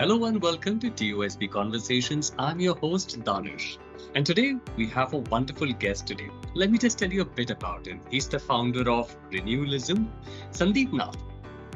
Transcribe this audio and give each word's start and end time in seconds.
Hello 0.00 0.26
and 0.26 0.40
welcome 0.40 0.78
to 0.78 0.92
TOSB 0.92 1.50
Conversations. 1.50 2.30
I'm 2.38 2.60
your 2.60 2.76
host, 2.76 3.20
Danish. 3.24 3.78
And 4.14 4.24
today 4.24 4.54
we 4.76 4.86
have 4.90 5.12
a 5.12 5.18
wonderful 5.18 5.72
guest 5.72 6.06
today. 6.06 6.30
Let 6.54 6.70
me 6.70 6.78
just 6.78 7.00
tell 7.00 7.12
you 7.12 7.22
a 7.22 7.24
bit 7.24 7.50
about 7.50 7.84
him. 7.84 8.00
He's 8.08 8.28
the 8.28 8.38
founder 8.38 8.88
of 8.88 9.16
Renewalism, 9.32 10.06
Sandeep 10.52 10.92
Nath. 10.92 11.16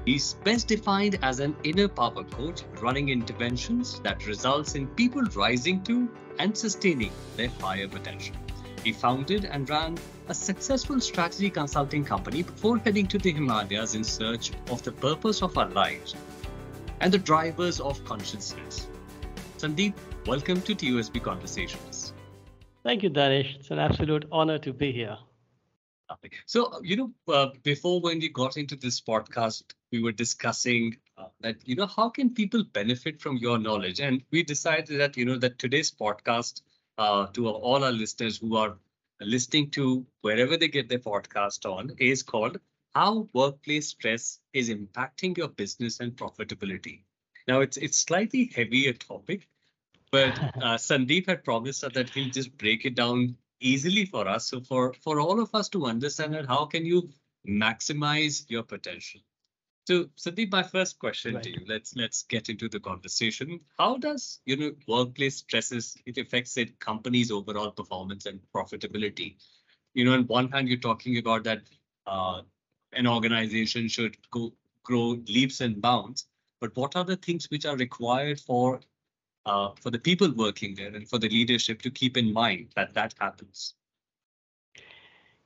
He's 0.04 0.35
best 0.45 0.69
defined 0.69 1.19
as 1.22 1.40
an 1.40 1.56
inner 1.64 1.88
power 1.88 2.22
coach 2.22 2.62
running 2.80 3.08
interventions 3.08 3.98
that 4.04 4.25
results 4.25 4.77
in 4.77 4.86
people 4.86 5.23
rising 5.34 5.82
to 5.82 6.09
and 6.39 6.57
sustaining 6.57 7.11
their 7.36 7.50
higher 7.61 7.89
potential. 7.89 8.36
He 8.84 8.93
founded 8.93 9.46
and 9.46 9.68
ran 9.68 9.98
a 10.29 10.34
successful 10.34 11.00
strategy 11.00 11.50
consulting 11.50 12.04
company 12.04 12.45
before 12.45 12.79
heading 12.79 13.09
to 13.09 13.18
the 13.18 13.32
Himalayas 13.32 13.96
in 13.96 14.04
search 14.04 14.52
of 14.70 14.80
the 14.84 14.93
purpose 14.93 15.43
of 15.43 15.59
our 15.59 15.70
lives 15.70 16.14
and 17.03 17.12
the 17.12 17.19
drivers 17.19 17.80
of 17.80 18.03
consciousness. 18.05 18.89
Sandeep, 19.59 19.93
welcome 20.25 20.63
to 20.63 20.75
TOSB 20.75 21.21
Conversations. 21.21 22.14
Thank 22.85 23.03
you, 23.03 23.11
Danish. 23.11 23.57
It's 23.59 23.72
an 23.72 23.81
absolute 23.81 24.25
honor 24.31 24.59
to 24.61 24.72
be 24.72 24.93
here. 24.93 25.18
So, 26.46 26.81
you 26.82 26.96
know, 26.96 27.12
uh, 27.32 27.49
before 27.62 28.00
when 28.00 28.21
we 28.21 28.29
got 28.29 28.57
into 28.57 28.76
this 28.76 29.00
podcast, 29.00 29.62
we 29.90 30.03
were 30.03 30.12
discussing 30.12 30.96
uh, 31.18 31.26
that, 31.40 31.57
you 31.64 31.75
know, 31.75 31.86
how 31.86 32.11
can 32.11 32.34
people 32.34 32.64
benefit 32.73 33.20
from 33.20 33.39
your 33.39 33.59
knowledge? 33.59 33.98
And 33.98 34.23
we 34.31 34.42
decided 34.45 35.00
that, 35.00 35.17
you 35.17 35.25
know, 35.25 35.39
that 35.39 35.59
today's 35.59 35.91
podcast 35.91 36.62
uh, 36.98 37.27
to 37.28 37.48
all 37.48 37.83
our 37.83 37.91
listeners 37.91 38.39
who 38.39 38.56
are 38.56 38.77
listening 39.20 39.70
to 39.70 40.06
wherever 40.20 40.56
they 40.56 40.69
get 40.69 40.89
their 40.89 40.98
podcast 40.98 41.69
on 41.69 41.92
is 41.98 42.23
called 42.23 42.61
how 42.95 43.28
workplace 43.33 43.89
stress 43.89 44.41
is 44.53 44.69
impacting 44.70 45.37
your 45.37 45.48
business 45.48 46.01
and 46.01 46.17
profitability. 46.17 47.05
Now, 47.48 47.61
it's 47.61 47.77
it's 47.77 47.98
slightly 47.98 48.51
heavier 48.55 48.92
topic, 48.92 49.48
but 50.11 50.39
uh, 50.62 50.77
Sandeep 50.77 51.27
had 51.27 51.45
promised 51.45 51.81
that 51.81 52.11
he'll 52.11 52.31
just 52.31 52.57
break 52.59 52.84
it 52.84 52.95
down 52.95 53.37
easily 53.61 54.05
for 54.05 54.29
us. 54.29 54.47
So 54.47 54.61
for 54.61 54.93
for 54.95 55.21
all 55.21 55.41
of 55.41 55.55
us 55.55 55.69
to 55.71 55.87
understand 55.87 56.34
that, 56.34 56.47
how 56.47 56.67
can 56.67 56.87
you 56.87 57.11
maximize 57.49 58.45
your 58.49 58.62
potential? 58.62 59.21
So 59.89 60.05
Sandeep, 60.17 60.53
my 60.53 60.62
first 60.62 60.99
question 61.01 61.34
right. 61.34 61.43
to 61.43 61.51
you. 61.51 61.65
Let's 61.67 61.97
let's 61.97 62.23
get 62.23 62.49
into 62.49 62.69
the 62.69 62.79
conversation. 62.79 63.61
How 63.79 63.97
does 63.97 64.41
you 64.45 64.56
know 64.56 64.73
workplace 64.87 65.37
stresses 65.37 65.97
it 66.06 66.19
affects 66.19 66.56
it 66.56 66.79
company's 66.79 67.33
overall 67.33 67.73
performance 67.73 68.27
and 68.27 68.41
profitability? 68.55 69.37
You 69.95 70.05
know, 70.05 70.12
on 70.12 70.27
one 70.27 70.51
hand, 70.51 70.69
you're 70.69 70.79
talking 70.79 71.19
about 71.19 71.45
that 71.45 71.62
uh, 72.06 72.43
an 72.93 73.07
organization 73.07 73.89
should 73.89 74.17
go 74.31 74.53
grow 74.85 75.19
leaps 75.29 75.61
and 75.61 75.81
bounds. 75.81 76.27
But 76.61 76.77
what 76.77 76.97
are 76.97 77.05
the 77.05 77.17
things 77.17 77.51
which 77.51 77.65
are 77.67 77.77
required 77.77 78.41
for 78.41 78.81
uh, 79.47 79.71
for 79.81 79.91
the 79.91 79.99
people 79.99 80.33
working 80.33 80.75
there 80.75 80.95
and 80.95 81.09
for 81.09 81.19
the 81.19 81.29
leadership 81.29 81.83
to 81.83 81.91
keep 81.91 82.17
in 82.17 82.33
mind 82.33 82.69
that 82.77 82.95
that 82.95 83.15
happens? 83.21 83.75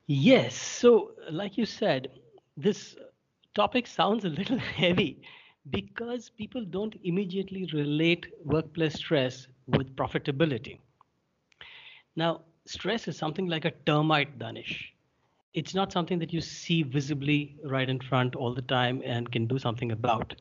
Yes. 0.07 0.55
So, 0.55 1.11
like 1.31 1.57
you 1.57 1.65
said, 1.65 2.09
this 2.55 2.95
topic 3.55 3.87
sounds 3.87 4.25
a 4.25 4.29
little 4.29 4.57
heavy 4.81 5.21
because 5.69 6.29
people 6.29 6.63
don't 6.63 6.95
immediately 7.03 7.69
relate 7.73 8.27
workplace 8.43 8.95
stress 8.95 9.47
with 9.67 9.95
profitability. 9.95 10.79
Now, 12.15 12.41
stress 12.65 13.07
is 13.07 13.17
something 13.17 13.47
like 13.47 13.65
a 13.65 13.71
termite, 13.85 14.37
Danish 14.39 14.93
it's 15.57 15.73
not 15.73 15.91
something 15.91 16.19
that 16.19 16.31
you 16.31 16.39
see 16.39 16.83
visibly 16.83 17.55
right 17.63 17.89
in 17.89 17.99
front 17.99 18.35
all 18.35 18.53
the 18.53 18.61
time 18.61 19.01
and 19.03 19.31
can 19.31 19.47
do 19.47 19.57
something 19.57 19.91
about. 19.91 20.35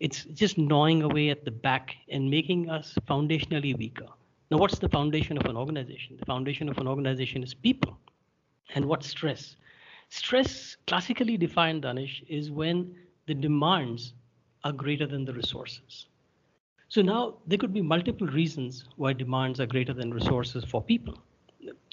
It's 0.00 0.24
just 0.24 0.58
gnawing 0.58 1.02
away 1.02 1.30
at 1.30 1.46
the 1.46 1.50
back 1.50 1.96
and 2.10 2.30
making 2.30 2.68
us 2.68 2.94
foundationally 3.08 3.74
weaker. 3.78 4.08
Now, 4.50 4.58
what's 4.58 4.78
the 4.78 4.88
foundation 4.90 5.38
of 5.38 5.46
an 5.46 5.56
organization? 5.56 6.18
The 6.18 6.26
foundation 6.26 6.68
of 6.68 6.76
an 6.76 6.86
organization 6.86 7.42
is 7.42 7.54
people. 7.54 7.96
And 8.74 8.84
what's 8.84 9.06
stress? 9.06 9.56
Stress, 10.10 10.76
classically 10.86 11.38
defined, 11.38 11.80
Danish, 11.80 12.22
is 12.28 12.50
when 12.50 12.94
the 13.26 13.34
demands 13.34 14.12
are 14.64 14.72
greater 14.72 15.06
than 15.06 15.24
the 15.24 15.32
resources. 15.32 16.06
So 16.90 17.00
now 17.00 17.38
there 17.46 17.56
could 17.56 17.72
be 17.72 17.80
multiple 17.80 18.26
reasons 18.26 18.84
why 18.96 19.14
demands 19.14 19.58
are 19.58 19.66
greater 19.66 19.94
than 19.94 20.12
resources 20.12 20.64
for 20.64 20.82
people 20.82 21.16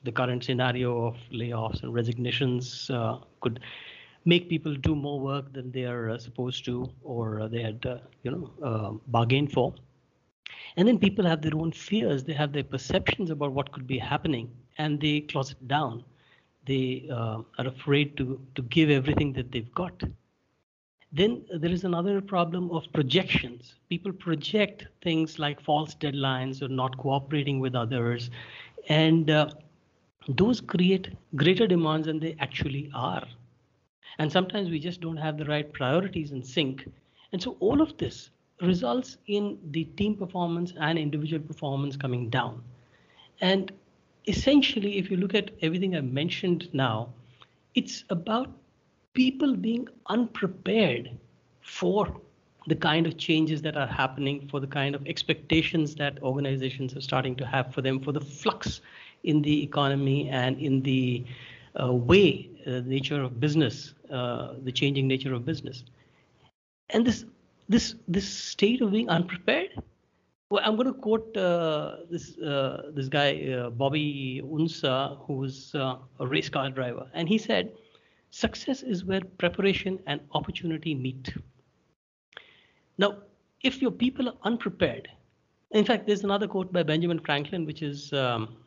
the 0.03 0.11
current 0.11 0.43
scenario 0.43 1.07
of 1.07 1.15
layoffs 1.31 1.83
and 1.83 1.93
resignations 1.93 2.89
uh, 2.89 3.17
could 3.41 3.59
make 4.25 4.49
people 4.49 4.75
do 4.75 4.95
more 4.95 5.19
work 5.19 5.51
than 5.53 5.71
they 5.71 5.85
are 5.85 6.09
uh, 6.09 6.17
supposed 6.17 6.65
to 6.65 6.89
or 7.03 7.47
they 7.49 7.61
had 7.61 7.85
uh, 7.85 7.97
you 8.23 8.31
know 8.31 8.51
uh, 8.63 8.91
bargained 9.07 9.51
for. 9.51 9.73
And 10.75 10.87
then 10.87 10.99
people 10.99 11.25
have 11.25 11.41
their 11.41 11.55
own 11.55 11.71
fears. 11.71 12.23
They 12.23 12.33
have 12.33 12.53
their 12.53 12.63
perceptions 12.63 13.29
about 13.31 13.51
what 13.53 13.71
could 13.71 13.87
be 13.87 13.97
happening 13.97 14.49
and 14.77 14.99
they 14.99 15.21
close 15.21 15.51
it 15.51 15.67
down. 15.67 16.03
They 16.65 17.07
uh, 17.11 17.41
are 17.57 17.67
afraid 17.67 18.17
to 18.17 18.39
to 18.55 18.61
give 18.63 18.89
everything 18.89 19.33
that 19.33 19.51
they've 19.51 19.73
got. 19.73 20.03
Then 21.13 21.45
there 21.61 21.71
is 21.71 21.85
another 21.85 22.19
problem 22.21 22.69
of 22.71 22.83
projections. 22.93 23.75
People 23.87 24.11
project 24.11 24.87
things 25.01 25.39
like 25.39 25.61
false 25.61 25.95
deadlines 25.95 26.61
or 26.61 26.67
not 26.67 26.97
cooperating 26.97 27.61
with 27.61 27.75
others 27.75 28.29
and 28.87 29.29
uh, 29.29 29.49
those 30.27 30.61
create 30.61 31.09
greater 31.35 31.67
demands 31.67 32.07
than 32.07 32.19
they 32.19 32.35
actually 32.39 32.89
are. 32.93 33.25
And 34.19 34.31
sometimes 34.31 34.69
we 34.69 34.79
just 34.79 35.01
don't 35.01 35.17
have 35.17 35.37
the 35.37 35.45
right 35.45 35.71
priorities 35.71 36.31
in 36.31 36.43
sync. 36.43 36.87
And 37.31 37.41
so 37.41 37.55
all 37.59 37.81
of 37.81 37.97
this 37.97 38.29
results 38.61 39.17
in 39.27 39.57
the 39.71 39.83
team 39.83 40.15
performance 40.15 40.73
and 40.79 40.97
individual 40.97 41.41
performance 41.43 41.95
coming 41.95 42.29
down. 42.29 42.63
And 43.41 43.71
essentially, 44.27 44.97
if 44.97 45.11
you 45.11 45.17
look 45.17 45.35
at 45.35 45.51
everything 45.61 45.95
i've 45.95 46.11
mentioned 46.11 46.69
now, 46.73 47.09
it's 47.75 48.03
about 48.09 48.49
people 49.13 49.55
being 49.55 49.87
unprepared 50.07 51.11
for 51.61 52.19
the 52.67 52.75
kind 52.75 53.07
of 53.07 53.17
changes 53.17 53.61
that 53.61 53.77
are 53.77 53.87
happening, 53.87 54.47
for 54.51 54.59
the 54.59 54.67
kind 54.67 54.93
of 54.93 55.05
expectations 55.07 55.95
that 55.95 56.21
organizations 56.21 56.95
are 56.95 57.01
starting 57.01 57.35
to 57.37 57.45
have 57.45 57.73
for 57.73 57.81
them, 57.81 57.99
for 57.99 58.11
the 58.11 58.21
flux 58.21 58.81
in 59.23 59.41
the 59.41 59.63
economy 59.63 60.29
and 60.29 60.59
in 60.59 60.81
the 60.81 61.25
uh, 61.81 61.93
way, 61.93 62.49
uh, 62.67 62.81
nature 62.85 63.23
of 63.23 63.39
business, 63.39 63.93
uh, 64.11 64.53
the 64.63 64.71
changing 64.71 65.07
nature 65.07 65.33
of 65.33 65.45
business. 65.45 65.83
And 66.89 67.05
this 67.05 67.25
this 67.69 67.95
this 68.07 68.27
state 68.27 68.81
of 68.81 68.91
being 68.91 69.09
unprepared. 69.09 69.71
Well, 70.49 70.63
I'm 70.63 70.77
going 70.77 70.87
to 70.87 70.93
quote 70.93 71.35
uh, 71.35 71.97
this 72.09 72.37
uh, 72.37 72.91
this 72.93 73.09
guy 73.09 73.51
uh, 73.51 73.69
Bobby 73.69 74.41
Unser, 74.43 75.17
who 75.25 75.33
was 75.33 75.75
a 75.75 75.99
race 76.19 76.49
car 76.49 76.69
driver, 76.69 77.07
and 77.13 77.27
he 77.27 77.37
said, 77.37 77.71
"Success 78.29 78.83
is 78.83 79.03
where 79.03 79.21
preparation 79.37 79.99
and 80.07 80.21
opportunity 80.31 80.95
meet." 80.95 81.33
Now, 82.97 83.17
if 83.61 83.81
your 83.81 83.91
people 83.91 84.29
are 84.29 84.37
unprepared, 84.43 85.07
in 85.71 85.85
fact, 85.85 86.07
there's 86.07 86.23
another 86.23 86.47
quote 86.47 86.71
by 86.71 86.83
Benjamin 86.83 87.19
Franklin, 87.19 87.65
which 87.65 87.81
is 87.81 88.13
um, 88.13 88.57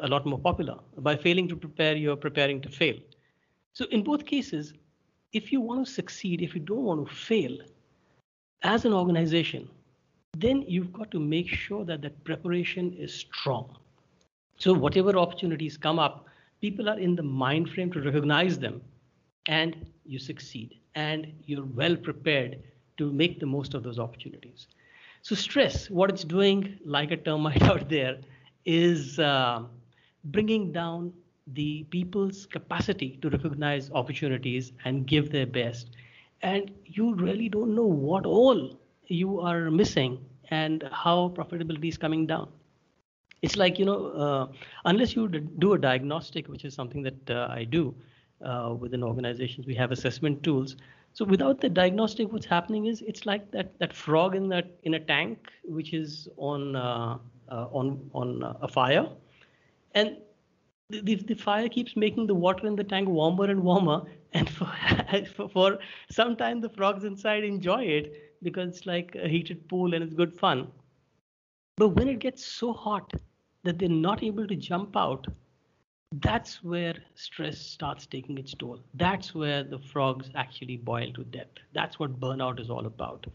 a 0.00 0.08
lot 0.08 0.26
more 0.26 0.38
popular. 0.38 0.78
By 0.98 1.16
failing 1.16 1.48
to 1.48 1.56
prepare, 1.56 1.96
you're 1.96 2.16
preparing 2.16 2.60
to 2.62 2.68
fail. 2.68 2.96
So 3.72 3.86
in 3.86 4.02
both 4.02 4.26
cases, 4.26 4.74
if 5.32 5.52
you 5.52 5.60
want 5.60 5.86
to 5.86 5.92
succeed, 5.92 6.42
if 6.42 6.54
you 6.54 6.60
don't 6.60 6.84
want 6.84 7.08
to 7.08 7.14
fail 7.14 7.56
as 8.62 8.84
an 8.84 8.92
organization, 8.92 9.68
then 10.36 10.64
you've 10.66 10.92
got 10.92 11.10
to 11.12 11.20
make 11.20 11.48
sure 11.48 11.84
that 11.84 12.02
that 12.02 12.24
preparation 12.24 12.92
is 12.94 13.14
strong. 13.14 13.76
So 14.58 14.72
whatever 14.72 15.16
opportunities 15.16 15.76
come 15.76 15.98
up, 15.98 16.26
people 16.60 16.88
are 16.88 16.98
in 16.98 17.14
the 17.14 17.22
mind 17.22 17.70
frame 17.70 17.92
to 17.92 18.00
recognize 18.00 18.58
them 18.58 18.82
and 19.46 19.86
you 20.04 20.18
succeed 20.18 20.78
and 20.94 21.32
you're 21.44 21.64
well 21.64 21.96
prepared 21.96 22.62
to 22.98 23.12
make 23.12 23.40
the 23.40 23.46
most 23.46 23.74
of 23.74 23.82
those 23.82 23.98
opportunities. 23.98 24.66
So 25.22 25.34
stress, 25.34 25.90
what 25.90 26.10
it's 26.10 26.24
doing 26.24 26.78
like 26.84 27.10
a 27.10 27.16
termite 27.16 27.62
out 27.72 27.88
there 27.88 28.18
is 28.64 29.18
uh, 29.18 29.62
bringing 30.24 30.72
down 30.72 31.12
the 31.54 31.84
people's 31.84 32.46
capacity 32.46 33.18
to 33.22 33.30
recognize 33.30 33.90
opportunities 33.92 34.72
and 34.84 35.06
give 35.06 35.30
their 35.30 35.46
best. 35.46 35.88
And 36.42 36.70
you 36.84 37.14
really 37.14 37.48
don't 37.48 37.74
know 37.74 37.86
what 37.86 38.26
all 38.26 38.78
you 39.06 39.40
are 39.40 39.70
missing 39.70 40.18
and 40.50 40.84
how 40.92 41.32
profitability 41.34 41.88
is 41.88 41.98
coming 41.98 42.26
down. 42.26 42.48
It's 43.42 43.56
like, 43.56 43.78
you 43.78 43.84
know, 43.84 44.06
uh, 44.08 44.46
unless 44.84 45.14
you 45.14 45.28
do 45.28 45.74
a 45.74 45.78
diagnostic, 45.78 46.48
which 46.48 46.64
is 46.64 46.74
something 46.74 47.02
that 47.02 47.30
uh, 47.30 47.48
I 47.50 47.64
do 47.64 47.94
uh, 48.44 48.74
within 48.78 49.02
organizations, 49.02 49.66
we 49.66 49.74
have 49.76 49.92
assessment 49.92 50.42
tools. 50.42 50.76
So 51.18 51.24
without 51.24 51.60
the 51.60 51.68
diagnostic, 51.68 52.32
what's 52.32 52.46
happening 52.46 52.86
is 52.86 53.02
it's 53.02 53.26
like 53.26 53.50
that 53.50 53.76
that 53.80 53.92
frog 53.92 54.36
in 54.36 54.48
that 54.50 54.66
in 54.84 54.94
a 54.94 55.00
tank, 55.00 55.50
which 55.64 55.92
is 55.92 56.28
on 56.36 56.76
uh, 56.76 57.18
uh, 57.50 57.66
on 57.72 58.08
on 58.14 58.44
a 58.62 58.68
fire, 58.68 59.04
and 59.96 60.16
the, 60.90 61.16
the 61.16 61.34
fire 61.34 61.68
keeps 61.68 61.96
making 61.96 62.28
the 62.28 62.36
water 62.36 62.68
in 62.68 62.76
the 62.76 62.84
tank 62.84 63.08
warmer 63.08 63.46
and 63.46 63.64
warmer 63.64 64.02
and 64.32 64.48
for, 64.48 64.72
for, 65.34 65.48
for 65.48 65.78
some 66.08 66.36
time 66.36 66.60
the 66.60 66.68
frogs 66.68 67.02
inside 67.02 67.42
enjoy 67.42 67.82
it 67.82 68.38
because 68.44 68.68
it's 68.68 68.86
like 68.86 69.16
a 69.16 69.26
heated 69.26 69.68
pool 69.68 69.94
and 69.94 70.04
it's 70.04 70.14
good 70.14 70.38
fun. 70.38 70.68
But 71.78 71.88
when 71.96 72.06
it 72.06 72.20
gets 72.20 72.46
so 72.46 72.72
hot 72.72 73.12
that 73.64 73.80
they're 73.80 73.88
not 73.88 74.22
able 74.22 74.46
to 74.46 74.54
jump 74.54 74.96
out, 74.96 75.26
that's 76.12 76.64
where 76.64 76.94
stress 77.14 77.58
starts 77.58 78.06
taking 78.06 78.38
its 78.38 78.54
toll. 78.54 78.80
That's 78.94 79.34
where 79.34 79.62
the 79.62 79.78
frogs 79.78 80.30
actually 80.34 80.76
boil 80.78 81.12
to 81.12 81.24
death. 81.24 81.48
That's 81.74 81.98
what 81.98 82.18
burnout 82.18 82.60
is 82.60 82.70
all 82.70 82.86
about. 82.86 83.26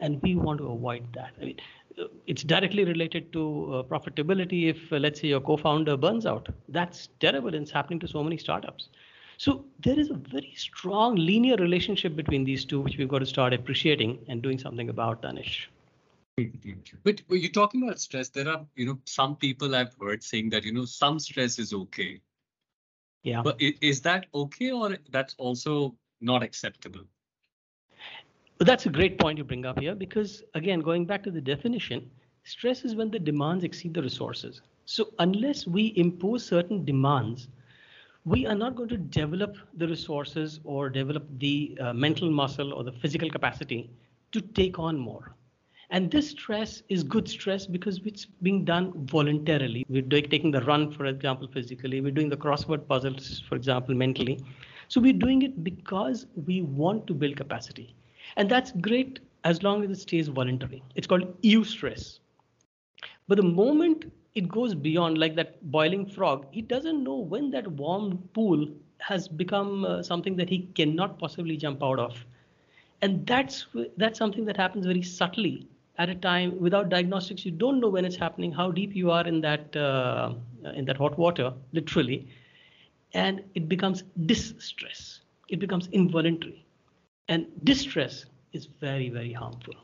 And 0.00 0.20
we 0.22 0.34
want 0.34 0.58
to 0.58 0.68
avoid 0.70 1.12
that. 1.14 1.34
I 1.40 1.44
mean, 1.44 1.56
uh, 1.98 2.04
it's 2.26 2.42
directly 2.42 2.84
related 2.84 3.32
to 3.34 3.74
uh, 3.74 3.82
profitability. 3.82 4.70
If, 4.70 4.92
uh, 4.92 4.96
let's 4.96 5.20
say, 5.20 5.28
your 5.28 5.40
co 5.40 5.56
founder 5.58 5.96
burns 5.96 6.24
out, 6.24 6.48
that's 6.68 7.08
terrible. 7.20 7.48
And 7.48 7.62
it's 7.62 7.70
happening 7.70 8.00
to 8.00 8.08
so 8.08 8.22
many 8.24 8.38
startups. 8.38 8.88
So 9.36 9.64
there 9.80 9.98
is 9.98 10.10
a 10.10 10.14
very 10.14 10.52
strong 10.56 11.16
linear 11.16 11.56
relationship 11.56 12.16
between 12.16 12.44
these 12.44 12.64
two, 12.64 12.80
which 12.80 12.96
we've 12.96 13.08
got 13.08 13.18
to 13.18 13.26
start 13.26 13.52
appreciating 13.52 14.18
and 14.28 14.40
doing 14.40 14.58
something 14.58 14.88
about, 14.88 15.20
Danish. 15.20 15.68
But 16.36 17.22
when 17.26 17.40
you're 17.40 17.50
talking 17.50 17.82
about 17.82 18.00
stress, 18.00 18.30
there 18.30 18.48
are, 18.48 18.64
you 18.74 18.86
know, 18.86 18.98
some 19.04 19.36
people 19.36 19.74
I've 19.74 19.94
heard 20.00 20.22
saying 20.22 20.48
that, 20.50 20.64
you 20.64 20.72
know, 20.72 20.86
some 20.86 21.18
stress 21.18 21.58
is 21.58 21.74
okay. 21.74 22.20
Yeah. 23.22 23.42
But 23.42 23.60
is 23.60 24.00
that 24.02 24.26
okay 24.34 24.72
or 24.72 24.96
that's 25.10 25.34
also 25.36 25.94
not 26.20 26.42
acceptable? 26.42 27.02
But 28.56 28.66
that's 28.66 28.86
a 28.86 28.88
great 28.88 29.18
point 29.18 29.38
you 29.38 29.44
bring 29.44 29.66
up 29.66 29.78
here 29.78 29.94
because, 29.94 30.42
again, 30.54 30.80
going 30.80 31.04
back 31.04 31.22
to 31.24 31.30
the 31.30 31.40
definition, 31.40 32.10
stress 32.44 32.84
is 32.84 32.94
when 32.94 33.10
the 33.10 33.18
demands 33.18 33.62
exceed 33.62 33.92
the 33.92 34.02
resources. 34.02 34.62
So 34.86 35.10
unless 35.18 35.66
we 35.66 35.92
impose 35.96 36.46
certain 36.46 36.84
demands, 36.84 37.48
we 38.24 38.46
are 38.46 38.54
not 38.54 38.74
going 38.74 38.88
to 38.88 38.96
develop 38.96 39.56
the 39.76 39.86
resources 39.86 40.60
or 40.64 40.88
develop 40.88 41.26
the 41.38 41.76
uh, 41.80 41.92
mental 41.92 42.30
muscle 42.30 42.72
or 42.72 42.84
the 42.84 42.92
physical 42.92 43.28
capacity 43.28 43.90
to 44.30 44.40
take 44.40 44.78
on 44.78 44.96
more. 44.96 45.34
And 45.92 46.10
this 46.10 46.30
stress 46.30 46.82
is 46.88 47.02
good 47.02 47.28
stress 47.28 47.66
because 47.66 48.00
it's 48.06 48.24
being 48.24 48.64
done 48.64 48.92
voluntarily. 49.06 49.84
We're 49.90 50.00
doing, 50.00 50.30
taking 50.30 50.50
the 50.50 50.62
run, 50.62 50.90
for 50.90 51.04
example, 51.04 51.46
physically. 51.52 52.00
We're 52.00 52.12
doing 52.12 52.30
the 52.30 52.36
crossword 52.36 52.88
puzzles, 52.88 53.42
for 53.46 53.56
example, 53.56 53.94
mentally. 53.94 54.40
So 54.88 55.02
we're 55.02 55.12
doing 55.12 55.42
it 55.42 55.62
because 55.62 56.24
we 56.46 56.62
want 56.62 57.06
to 57.08 57.14
build 57.14 57.36
capacity. 57.36 57.94
And 58.38 58.48
that's 58.48 58.72
great 58.72 59.20
as 59.44 59.62
long 59.62 59.84
as 59.84 59.90
it 59.90 60.00
stays 60.00 60.28
voluntary. 60.28 60.82
It's 60.94 61.06
called 61.06 61.38
eustress. 61.42 62.20
But 63.28 63.36
the 63.36 63.42
moment 63.42 64.10
it 64.34 64.48
goes 64.48 64.74
beyond, 64.74 65.18
like 65.18 65.36
that 65.36 65.62
boiling 65.70 66.06
frog, 66.06 66.46
he 66.52 66.62
doesn't 66.62 67.04
know 67.04 67.16
when 67.16 67.50
that 67.50 67.70
warm 67.70 68.16
pool 68.32 68.66
has 69.00 69.28
become 69.28 69.84
uh, 69.84 70.02
something 70.02 70.36
that 70.36 70.48
he 70.48 70.70
cannot 70.74 71.18
possibly 71.18 71.58
jump 71.58 71.82
out 71.82 71.98
of. 71.98 72.24
And 73.02 73.26
that's 73.26 73.66
that's 73.98 74.18
something 74.18 74.46
that 74.46 74.56
happens 74.56 74.86
very 74.86 75.02
subtly 75.02 75.66
at 75.98 76.08
a 76.08 76.14
time 76.14 76.58
without 76.60 76.88
diagnostics 76.88 77.44
you 77.44 77.50
don't 77.50 77.80
know 77.80 77.88
when 77.88 78.04
it's 78.04 78.16
happening 78.16 78.52
how 78.52 78.70
deep 78.70 78.94
you 78.94 79.10
are 79.10 79.26
in 79.26 79.40
that 79.40 79.76
uh, 79.76 80.32
in 80.74 80.84
that 80.84 80.96
hot 80.96 81.18
water 81.18 81.52
literally 81.72 82.26
and 83.14 83.42
it 83.54 83.68
becomes 83.68 84.04
distress 84.26 85.20
it 85.48 85.58
becomes 85.58 85.88
involuntary 85.92 86.64
and 87.28 87.46
distress 87.64 88.24
is 88.52 88.68
very 88.80 89.08
very 89.10 89.32
harmful 89.32 89.74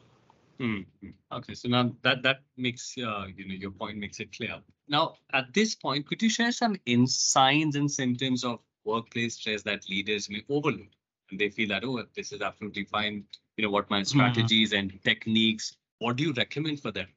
mm-hmm. 0.59 1.11
okay 1.33 1.55
so 1.55 1.69
now 1.69 1.91
that 2.03 2.23
that 2.23 2.41
makes 2.57 2.97
uh, 2.99 3.27
you 3.37 3.47
know 3.47 3.55
your 3.55 3.71
point 3.71 3.99
makes 3.99 4.21
it 4.21 4.33
clear 4.35 4.57
now 4.89 5.15
at 5.33 5.53
this 5.53 5.75
point 5.75 6.07
could 6.07 6.23
you 6.23 6.31
share 6.31 6.53
some 6.53 6.77
in 6.87 7.07
signs 7.07 7.77
and 7.77 7.91
symptoms 7.91 8.45
of 8.45 8.61
workplace 8.85 9.35
stress 9.35 9.63
that 9.63 9.89
leaders 9.91 10.31
may 10.31 10.43
overlook 10.49 10.89
and 11.31 11.39
they 11.39 11.51
feel 11.51 11.69
that 11.69 11.85
oh 11.85 12.03
this 12.17 12.33
is 12.33 12.41
absolutely 12.41 12.85
fine 12.85 13.25
you 13.57 13.65
know 13.65 13.71
what 13.71 13.91
my 13.91 14.01
mm-hmm. 14.01 14.19
strategies 14.19 14.73
mm-hmm. 14.73 14.89
and 14.89 15.05
techniques 15.05 15.77
what 15.99 16.17
do 16.17 16.25
you 16.25 16.33
recommend 16.33 16.81
for 16.81 16.91
them? 16.91 17.09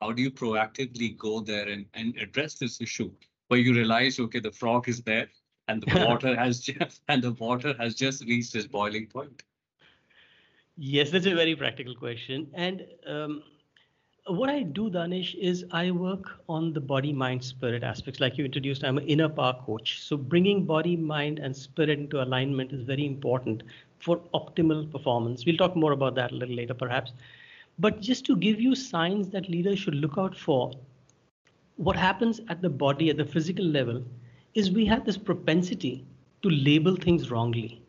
How 0.00 0.12
do 0.12 0.22
you 0.22 0.30
proactively 0.30 1.16
go 1.16 1.40
there 1.40 1.68
and, 1.68 1.86
and 1.94 2.16
address 2.18 2.54
this 2.54 2.80
issue 2.80 3.10
where 3.48 3.60
you 3.60 3.74
realize, 3.74 4.20
okay, 4.20 4.40
the 4.40 4.52
frog 4.52 4.88
is 4.88 5.02
there 5.02 5.28
and 5.68 5.82
the 5.82 6.04
water 6.06 6.36
has 6.36 6.60
just 6.60 7.00
and 7.08 7.22
the 7.22 7.32
water 7.32 7.74
has 7.78 7.94
just 7.94 8.24
reached 8.24 8.54
its 8.54 8.66
boiling 8.66 9.06
point? 9.06 9.42
Yes, 10.76 11.10
that's 11.10 11.26
a 11.26 11.34
very 11.34 11.56
practical 11.56 11.94
question. 11.94 12.48
And 12.52 12.84
um, 13.06 13.42
what 14.26 14.50
I 14.50 14.62
do, 14.62 14.90
Danish, 14.90 15.34
is 15.36 15.64
I 15.70 15.90
work 15.90 16.40
on 16.48 16.74
the 16.74 16.80
body, 16.80 17.12
mind, 17.14 17.42
spirit 17.42 17.82
aspects. 17.82 18.20
Like 18.20 18.36
you 18.36 18.44
introduced, 18.44 18.84
I'm 18.84 18.98
an 18.98 19.06
inner 19.06 19.28
power 19.28 19.58
coach. 19.64 20.02
So 20.02 20.18
bringing 20.18 20.66
body, 20.66 20.96
mind, 20.96 21.38
and 21.38 21.56
spirit 21.56 21.98
into 21.98 22.22
alignment 22.22 22.72
is 22.72 22.82
very 22.82 23.06
important 23.06 23.62
for 24.00 24.18
optimal 24.34 24.90
performance. 24.92 25.46
We'll 25.46 25.56
talk 25.56 25.74
more 25.76 25.92
about 25.92 26.14
that 26.16 26.32
a 26.32 26.34
little 26.34 26.54
later, 26.54 26.74
perhaps. 26.74 27.12
But 27.78 28.00
just 28.00 28.24
to 28.26 28.36
give 28.36 28.60
you 28.60 28.74
signs 28.74 29.28
that 29.30 29.50
leaders 29.50 29.78
should 29.78 29.94
look 29.94 30.16
out 30.16 30.36
for, 30.36 30.72
what 31.76 31.96
happens 31.96 32.40
at 32.48 32.62
the 32.62 32.70
body, 32.70 33.10
at 33.10 33.18
the 33.18 33.24
physical 33.24 33.64
level, 33.64 34.02
is 34.54 34.70
we 34.70 34.86
have 34.86 35.04
this 35.04 35.18
propensity 35.18 36.06
to 36.42 36.48
label 36.48 36.96
things 36.96 37.30
wrongly. 37.30 37.82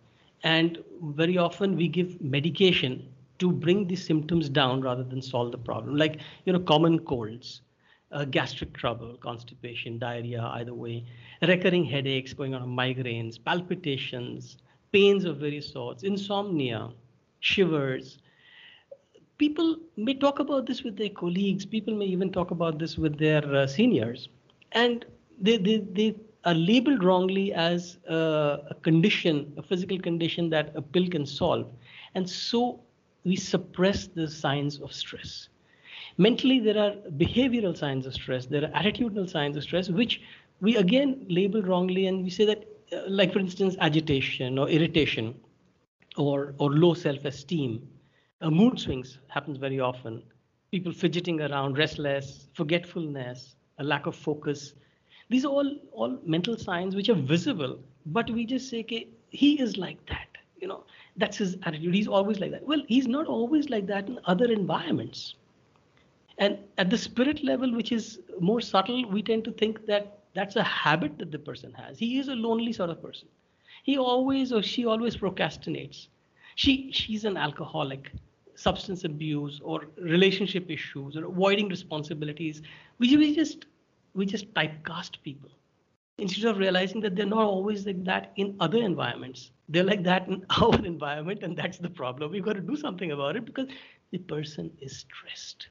And 0.44 0.84
very 1.01 1.38
often 1.38 1.75
we 1.75 1.88
give 1.88 2.22
medication 2.22 3.07
to 3.39 3.51
bring 3.51 3.88
the 3.88 3.95
symptoms 3.95 4.50
down 4.50 4.81
rather 4.81 5.04
than 5.04 5.22
solve 5.22 5.51
the 5.51 5.57
problem. 5.57 5.95
Like, 5.95 6.19
you 6.45 6.51
know, 6.51 6.60
common 6.60 7.00
colds, 7.00 7.62
uh, 8.12 8.25
gastric 8.25 8.74
trouble, 8.74 9.18
constipation, 9.18 10.00
diarrhea, 10.00 10.42
either 10.56 10.74
way, 10.74 11.06
recurring 11.42 11.86
headaches, 11.86 12.33
going 12.33 12.54
on 12.54 12.68
migraines, 12.68 13.38
palpitations, 13.44 14.57
pains 14.92 15.24
of 15.24 15.38
various 15.38 15.72
sorts, 15.72 16.04
insomnia, 16.04 16.90
shivers, 17.40 18.19
people 19.38 19.78
may 19.98 20.13
talk 20.13 20.39
about 20.39 20.66
this 20.66 20.84
with 20.84 20.98
their 20.98 21.10
colleagues. 21.10 21.66
People 21.66 21.95
may 21.95 22.06
even 22.06 22.31
talk 22.31 22.51
about 22.51 22.80
this 22.80 22.98
with 22.98 23.18
their 23.18 23.44
uh, 23.56 23.68
seniors, 23.68 24.30
and 24.74 25.06
they, 25.39 25.57
they 25.57 25.78
they 26.00 26.16
are 26.45 26.54
labeled 26.54 27.04
wrongly 27.04 27.54
as 27.54 27.98
uh, 28.10 28.57
a 28.69 28.75
condition, 28.81 29.54
a 29.57 29.62
physical 29.63 30.00
condition 30.00 30.50
that 30.50 30.72
a 30.75 30.81
pill 30.81 31.07
can 31.07 31.25
solve, 31.25 31.68
and 32.16 32.30
so 32.30 32.80
we 33.24 33.36
suppress 33.36 34.07
the 34.07 34.28
signs 34.28 34.80
of 34.80 34.92
stress. 34.94 35.50
Mentally, 36.18 36.60
there 36.60 36.78
are 36.78 36.92
behavioral 37.18 37.75
signs 37.78 38.06
of 38.06 38.13
stress. 38.13 38.45
There 38.45 38.63
are 38.63 38.81
attitudinal 38.81 39.30
signs 39.30 39.56
of 39.57 39.63
stress, 39.63 39.90
which 39.90 40.22
we 40.62 40.75
again 40.78 41.25
label 41.30 41.62
wrongly, 41.62 42.07
and 42.07 42.24
we 42.24 42.30
say 42.30 42.45
that, 42.45 42.66
uh, 42.94 43.01
like 43.07 43.33
for 43.33 43.40
instance, 43.40 43.75
agitation 43.80 44.57
or 44.57 44.69
irritation, 44.69 45.36
or 46.18 46.54
or 46.57 46.72
low 46.72 46.94
self-esteem 46.94 47.88
uh, 48.42 48.50
mood 48.50 48.80
swings 48.80 49.18
happens 49.28 49.57
very 49.57 49.80
often. 49.80 50.24
People 50.72 50.92
fidgeting 50.92 51.42
around, 51.42 51.78
restless, 51.78 52.48
forgetfulness, 52.54 53.56
a 53.80 53.83
lack 53.83 54.06
of 54.06 54.16
focus. 54.16 54.73
These 55.30 55.45
are 55.45 55.50
all 55.52 55.76
all 55.92 56.18
mental 56.26 56.57
signs 56.57 56.95
which 56.95 57.09
are 57.09 57.21
visible, 57.33 57.80
but 58.06 58.30
we 58.30 58.45
just 58.45 58.69
say, 58.69 58.81
okay, 58.81 59.07
he 59.30 59.59
is 59.62 59.78
like 59.78 60.06
that. 60.07 60.28
You 60.59 60.68
know, 60.68 60.83
that's 61.18 61.38
his 61.38 61.57
attitude. 61.64 61.94
He's 61.94 62.07
always 62.07 62.40
like 62.40 62.52
that. 62.52 62.66
Well, 62.66 62.83
he's 62.88 63.07
not 63.07 63.28
always 63.28 63.69
like 63.69 63.88
that 63.88 64.07
in 64.07 64.19
other 64.26 64.52
environments. 64.52 65.35
And 66.38 66.59
at 66.78 66.90
the 66.90 66.97
spirit 66.97 67.44
level, 67.44 67.73
which 67.76 67.92
is 67.92 68.19
more 68.40 68.62
subtle, 68.62 69.07
we 69.09 69.21
tend 69.23 69.44
to 69.45 69.52
think 69.52 69.85
that 69.88 70.19
that's 70.33 70.56
a 70.56 70.64
habit 70.64 71.18
that 71.18 71.31
the 71.31 71.40
person 71.40 71.73
has. 71.73 71.97
He 72.00 72.19
is 72.19 72.28
a 72.30 72.35
lonely 72.35 72.71
sort 72.73 72.90
of 72.90 73.02
person. 73.02 73.28
He 73.83 73.97
always 73.97 74.52
or 74.54 74.62
she 74.62 74.85
always 74.85 75.18
procrastinates. 75.18 76.07
She 76.56 76.92
she's 76.92 77.26
an 77.26 77.38
alcoholic 77.38 78.12
substance 78.57 79.04
abuse 79.04 79.61
or 79.64 79.85
relationship 79.97 80.69
issues 80.69 81.16
or 81.16 81.26
avoiding 81.26 81.69
responsibilities, 81.69 82.61
we, 82.97 83.16
we 83.16 83.35
just 83.35 83.66
we 84.16 84.26
just 84.26 84.52
typecast 84.56 85.21
people 85.23 85.49
instead 86.18 86.45
of 86.45 86.57
realizing 86.57 86.99
that 87.02 87.16
they're 87.16 87.26
not 87.26 87.44
always 87.44 87.85
like 87.85 88.04
that 88.04 88.33
in 88.37 88.56
other 88.59 88.80
environments. 88.80 89.52
They're 89.69 89.83
like 89.83 90.04
that 90.04 90.28
in 90.28 90.44
our 90.61 90.73
environment, 90.83 91.44
and 91.44 91.56
that's 91.56 91.78
the 91.78 91.90
problem. 91.90 92.31
We've 92.31 92.44
got 92.44 92.54
to 92.54 92.61
do 92.61 92.76
something 92.76 93.11
about 93.11 93.35
it 93.35 93.45
because 93.45 93.68
the 94.11 94.18
person 94.18 94.71
is 94.81 94.97
stressed. 94.97 95.68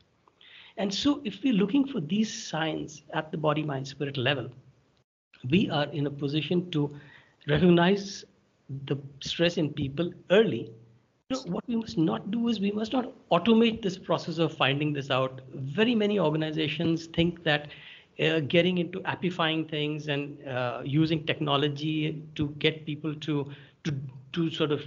And 0.76 0.92
so, 0.92 1.22
if 1.24 1.42
we're 1.42 1.54
looking 1.54 1.86
for 1.88 2.00
these 2.00 2.32
signs 2.32 3.02
at 3.14 3.32
the 3.32 3.38
body, 3.38 3.62
mind, 3.62 3.88
spirit 3.88 4.16
level, 4.16 4.48
we 5.50 5.70
are 5.70 5.86
in 5.86 6.06
a 6.06 6.10
position 6.10 6.70
to 6.70 6.94
recognize 7.48 8.24
the 8.86 8.96
stress 9.20 9.56
in 9.56 9.72
people 9.72 10.12
early 10.30 10.70
what 11.46 11.66
we 11.66 11.74
must 11.74 11.98
not 11.98 12.30
do 12.30 12.46
is 12.48 12.60
we 12.60 12.70
must 12.70 12.92
not 12.92 13.12
automate 13.30 13.82
this 13.82 13.98
process 13.98 14.38
of 14.38 14.56
finding 14.56 14.92
this 14.92 15.10
out. 15.10 15.40
Very 15.54 15.94
many 15.94 16.20
organizations 16.20 17.06
think 17.06 17.42
that 17.42 17.68
uh, 18.20 18.40
getting 18.40 18.78
into 18.78 19.00
appifying 19.00 19.68
things 19.68 20.06
and 20.06 20.46
uh, 20.46 20.82
using 20.84 21.26
technology 21.26 22.22
to 22.36 22.48
get 22.60 22.86
people 22.86 23.12
to 23.14 23.50
to 23.82 23.92
to 24.34 24.50
sort 24.50 24.70
of 24.70 24.82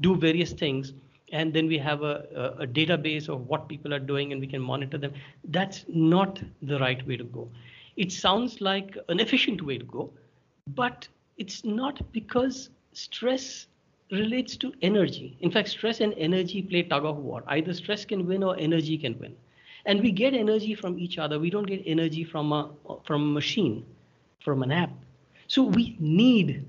do 0.00 0.14
various 0.14 0.52
things 0.52 0.92
and 1.32 1.52
then 1.52 1.66
we 1.66 1.76
have 1.76 2.02
a, 2.02 2.24
a, 2.34 2.62
a, 2.62 2.66
database 2.66 3.28
of 3.28 3.46
what 3.48 3.68
people 3.68 3.92
are 3.92 3.98
doing 3.98 4.32
and 4.32 4.40
we 4.40 4.46
can 4.46 4.62
monitor 4.62 4.96
them 4.96 5.12
that's 5.48 5.84
not 5.88 6.40
the 6.62 6.78
right 6.78 7.06
way 7.06 7.16
to 7.16 7.24
go 7.24 7.48
it 7.96 8.12
sounds 8.12 8.60
like 8.60 8.96
an 9.08 9.20
efficient 9.20 9.60
way 9.60 9.76
to 9.76 9.84
go 9.84 10.10
but 10.68 11.08
it's 11.36 11.64
not 11.64 12.00
because 12.12 12.70
stress 12.92 13.66
relates 14.10 14.56
to 14.56 14.72
energy. 14.82 15.36
In 15.40 15.50
fact, 15.50 15.68
stress 15.68 16.00
and 16.00 16.14
energy 16.16 16.62
play 16.62 16.82
tug 16.82 17.04
of 17.04 17.18
war. 17.18 17.42
Either 17.46 17.74
stress 17.74 18.04
can 18.04 18.26
win 18.26 18.42
or 18.42 18.56
energy 18.58 18.96
can 18.98 19.18
win. 19.18 19.36
And 19.86 20.00
we 20.02 20.10
get 20.10 20.34
energy 20.34 20.74
from 20.74 20.98
each 20.98 21.18
other. 21.18 21.38
We 21.38 21.50
don't 21.50 21.66
get 21.66 21.82
energy 21.86 22.24
from 22.24 22.52
a 22.52 22.70
from 23.04 23.22
a 23.22 23.32
machine, 23.32 23.84
from 24.40 24.62
an 24.62 24.72
app. 24.72 24.90
So 25.46 25.62
we 25.62 25.96
need 25.98 26.66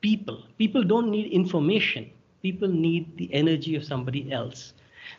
people. 0.00 0.44
People 0.58 0.82
don't 0.82 1.10
need 1.10 1.32
information. 1.32 2.10
People 2.42 2.68
need 2.68 3.16
the 3.16 3.32
energy 3.32 3.76
of 3.76 3.84
somebody 3.84 4.32
else. 4.32 4.72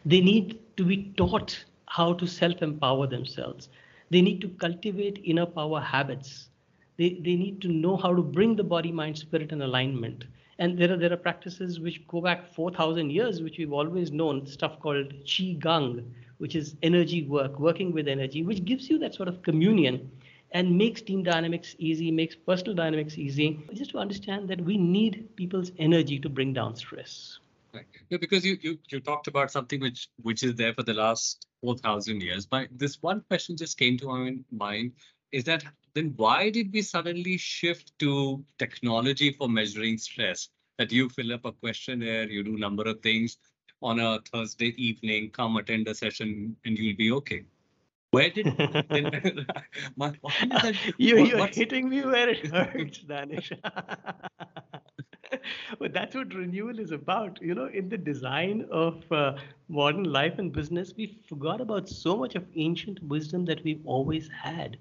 They 0.06 0.22
need 0.22 0.60
to 0.78 0.84
be 0.84 1.14
taught 1.18 1.64
how 1.88 2.14
to 2.14 2.26
self-empower 2.26 3.08
themselves. 3.08 3.70
They 4.10 4.22
need 4.22 4.42
to 4.42 4.50
cultivate 4.50 5.22
inner 5.24 5.46
power 5.46 5.80
habits. 5.80 6.50
They, 6.98 7.20
they 7.24 7.36
need 7.36 7.62
to 7.62 7.68
know 7.68 7.98
how 7.98 8.14
to 8.14 8.22
bring 8.22 8.56
the 8.56 8.64
body, 8.64 8.92
mind, 8.92 9.18
spirit 9.18 9.52
in 9.52 9.62
alignment. 9.62 10.26
And 10.60 10.78
there 10.78 10.94
are 10.94 10.98
there 10.98 11.12
are 11.12 11.18
practices 11.18 11.80
which 11.80 12.08
go 12.08 12.22
back 12.22 12.54
4,000 12.54 13.10
years, 13.10 13.42
which 13.42 13.58
we've 13.58 13.74
always 13.74 14.12
known, 14.12 14.46
stuff 14.46 14.80
called 14.80 15.12
Qigong, 15.26 16.06
which 16.38 16.56
is 16.56 16.76
energy 16.84 17.24
work, 17.24 17.60
working 17.60 17.92
with 17.92 18.08
energy, 18.08 18.44
which 18.44 18.64
gives 18.64 18.90
you 18.90 19.00
that 19.00 19.16
sort 19.16 19.28
of 19.28 19.42
communion 19.42 20.12
and 20.52 20.78
makes 20.78 21.02
team 21.02 21.24
dynamics 21.24 21.76
easy, 21.80 22.12
makes 22.12 22.36
personal 22.36 22.76
dynamics 22.76 23.18
easy. 23.18 23.60
Just 23.74 23.92
to 23.92 23.98
understand 23.98 24.48
that 24.50 24.62
we 24.62 24.78
need 24.78 25.30
people's 25.36 25.72
energy 25.80 26.20
to 26.20 26.30
bring 26.30 26.54
down 26.54 26.76
stress. 26.76 27.40
Right. 27.74 27.86
Because 28.10 28.46
you, 28.46 28.58
you 28.62 28.78
you 28.90 29.00
talked 29.00 29.28
about 29.28 29.50
something 29.50 29.82
which 29.82 30.08
which 30.22 30.44
is 30.44 30.54
there 30.54 30.76
for 30.76 30.84
the 30.84 30.94
last 30.94 31.48
four 31.60 31.76
thousand 31.76 32.22
years. 32.22 32.46
But 32.46 32.68
this 32.72 33.02
one 33.02 33.22
question 33.22 33.58
just 33.58 33.80
came 33.80 33.98
to 33.98 34.06
my 34.06 34.38
mind: 34.52 34.92
is 35.32 35.44
that 35.46 35.64
then 35.96 36.14
why 36.18 36.50
did 36.50 36.74
we 36.74 36.82
suddenly 36.82 37.38
shift 37.38 37.98
to 38.00 38.44
technology 38.58 39.32
for 39.32 39.48
measuring 39.48 39.98
stress? 39.98 40.50
That 40.80 40.92
you 40.92 41.08
fill 41.10 41.34
up 41.34 41.46
a 41.46 41.52
questionnaire, 41.52 42.28
you 42.28 42.44
do 42.44 42.56
a 42.56 42.60
number 42.60 42.84
of 42.84 43.02
things 43.02 43.38
on 43.84 44.00
a 44.00 44.20
Thursday 44.32 44.74
evening, 44.78 45.30
come 45.30 45.58
attend 45.58 45.88
a 45.88 45.94
session, 45.94 46.56
and 46.66 46.78
you'll 46.78 46.98
be 46.98 47.12
okay. 47.12 47.44
Where 48.12 48.30
did 48.30 48.46
my, 49.96 50.14
you, 50.98 51.26
you're 51.26 51.38
what's... 51.40 51.58
hitting 51.58 51.90
me 51.90 52.02
where 52.02 52.30
it 52.30 52.46
hurts, 52.48 53.00
Danish. 53.00 53.52
but 55.80 55.94
that's 55.94 56.16
what 56.16 56.34
renewal 56.34 56.80
is 56.80 56.92
about. 56.92 57.40
You 57.42 57.56
know, 57.56 57.70
in 57.74 57.90
the 57.90 57.98
design 57.98 58.68
of 58.72 59.04
uh, 59.12 59.36
modern 59.68 60.04
life 60.04 60.38
and 60.38 60.52
business, 60.52 60.94
we 60.96 61.18
forgot 61.28 61.60
about 61.60 61.90
so 61.90 62.16
much 62.16 62.36
of 62.36 62.46
ancient 62.56 63.02
wisdom 63.04 63.46
that 63.46 63.64
we've 63.64 63.82
always 63.84 64.30
had. 64.30 64.78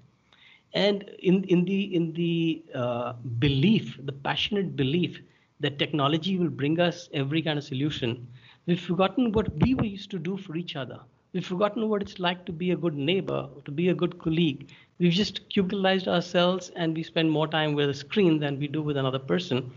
And 0.73 1.03
in, 1.19 1.43
in 1.45 1.65
the 1.65 1.95
in 1.95 2.13
the 2.13 2.63
uh, 2.73 3.13
belief, 3.39 3.97
the 4.03 4.11
passionate 4.11 4.75
belief 4.75 5.21
that 5.59 5.77
technology 5.79 6.37
will 6.37 6.49
bring 6.49 6.79
us 6.79 7.09
every 7.13 7.41
kind 7.41 7.57
of 7.57 7.63
solution, 7.63 8.27
we've 8.65 8.79
forgotten 8.79 9.31
what 9.31 9.53
we 9.61 9.73
were 9.75 9.85
used 9.85 10.11
to 10.11 10.19
do 10.19 10.37
for 10.37 10.55
each 10.55 10.75
other 10.75 10.99
We've 11.33 11.45
forgotten 11.45 11.89
what 11.89 12.01
it's 12.03 12.19
like 12.19 12.45
to 12.45 12.51
be 12.51 12.71
a 12.71 12.75
good 12.75 12.93
neighbor, 12.93 13.49
to 13.65 13.71
be 13.71 13.89
a 13.89 13.93
good 13.95 14.19
colleague. 14.19 14.69
We've 14.99 15.11
just 15.11 15.49
cubicalized 15.49 16.07
ourselves 16.07 16.69
and 16.75 16.95
we 16.95 17.01
spend 17.03 17.31
more 17.31 17.47
time 17.47 17.73
with 17.73 17.89
a 17.89 17.93
screen 17.93 18.39
than 18.39 18.59
we 18.59 18.67
do 18.67 18.81
with 18.83 18.97
another 18.97 19.17
person. 19.17 19.71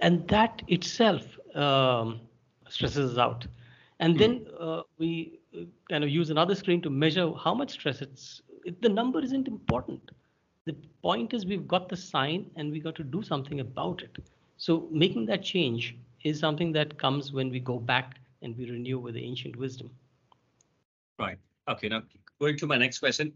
And 0.00 0.26
that 0.28 0.62
itself 0.68 1.38
um, 1.54 2.20
stresses 2.68 3.12
us 3.12 3.18
out. 3.18 3.46
And 4.00 4.18
then 4.18 4.46
uh, 4.58 4.82
we 4.98 5.38
uh, 5.54 5.64
kind 5.90 6.02
of 6.02 6.08
use 6.10 6.30
another 6.30 6.54
screen 6.54 6.80
to 6.82 6.90
measure 6.90 7.30
how 7.34 7.54
much 7.54 7.72
stress 7.72 8.00
it's. 8.00 8.40
It, 8.64 8.80
the 8.80 8.88
number 8.88 9.20
isn't 9.20 9.46
important. 9.48 10.12
The 10.64 10.76
point 11.02 11.34
is 11.34 11.44
we've 11.44 11.66
got 11.66 11.88
the 11.88 11.96
sign 11.96 12.50
and 12.56 12.70
we 12.70 12.78
got 12.78 12.94
to 12.96 13.04
do 13.04 13.22
something 13.22 13.60
about 13.60 14.02
it. 14.02 14.16
So 14.56 14.88
making 14.92 15.26
that 15.26 15.42
change 15.42 15.96
is 16.22 16.38
something 16.38 16.72
that 16.72 16.98
comes 16.98 17.32
when 17.32 17.50
we 17.50 17.58
go 17.58 17.78
back 17.78 18.20
and 18.42 18.56
we 18.56 18.70
renew 18.70 18.98
with 18.98 19.14
the 19.14 19.24
ancient 19.24 19.56
wisdom. 19.56 19.90
Right. 21.18 21.38
Okay. 21.68 21.88
Now 21.88 22.02
going 22.40 22.56
to 22.58 22.66
my 22.66 22.76
next 22.76 22.98
question, 22.98 23.32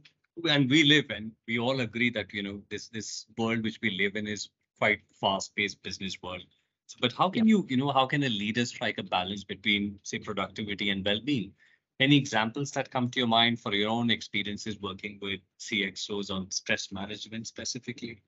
and 0.48 0.68
we 0.68 0.84
live 0.84 1.06
and 1.10 1.32
we 1.46 1.58
all 1.58 1.80
agree 1.80 2.10
that 2.10 2.32
you 2.32 2.42
know 2.42 2.60
this 2.70 2.88
this 2.88 3.26
world 3.38 3.62
which 3.62 3.78
we 3.82 3.90
live 3.90 4.16
in 4.16 4.26
is 4.26 4.50
quite 4.78 5.00
fast-paced 5.20 5.82
business 5.82 6.18
world. 6.22 6.42
So, 6.86 6.98
but 7.00 7.12
how 7.12 7.28
can 7.30 7.46
yeah. 7.46 7.56
you 7.56 7.66
you 7.68 7.76
know 7.76 7.92
how 7.92 8.06
can 8.06 8.22
a 8.24 8.28
leader 8.28 8.64
strike 8.64 8.98
a 8.98 9.02
balance 9.02 9.44
between 9.44 9.98
say 10.02 10.18
productivity 10.18 10.90
and 10.90 11.04
well-being? 11.04 11.52
Any 11.98 12.16
examples 12.16 12.70
that 12.72 12.90
come 12.90 13.10
to 13.10 13.18
your 13.18 13.28
mind 13.28 13.58
for 13.58 13.74
your 13.74 13.88
own 13.88 14.10
experiences 14.10 14.78
working 14.80 15.18
with 15.22 15.40
CXOs 15.58 16.30
on 16.30 16.50
stress 16.50 16.92
management 16.92 17.46
specifically? 17.46 18.22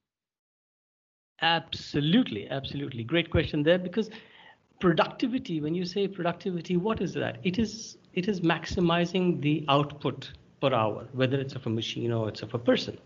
Absolutely, 1.43 2.49
absolutely. 2.49 3.05
Great 3.05 3.31
question 3.31 3.63
there 3.63 3.79
because 3.79 4.11
productivity, 4.81 5.61
when 5.61 5.75
you 5.75 5.85
say 5.85 6.09
productivity, 6.09 6.77
what 6.77 7.01
is 7.01 7.13
that? 7.15 7.39
It 7.45 7.59
is 7.59 7.99
it 8.15 8.27
is 8.27 8.41
maximizing 8.41 9.41
the 9.43 9.65
output 9.69 10.33
per 10.61 10.73
hour, 10.73 11.07
whether 11.13 11.39
it's 11.39 11.55
of 11.55 11.67
a 11.67 11.71
machine 11.71 12.11
or 12.11 12.29
it's 12.29 12.43
of 12.43 12.55
a 12.55 12.59
person. 12.59 12.99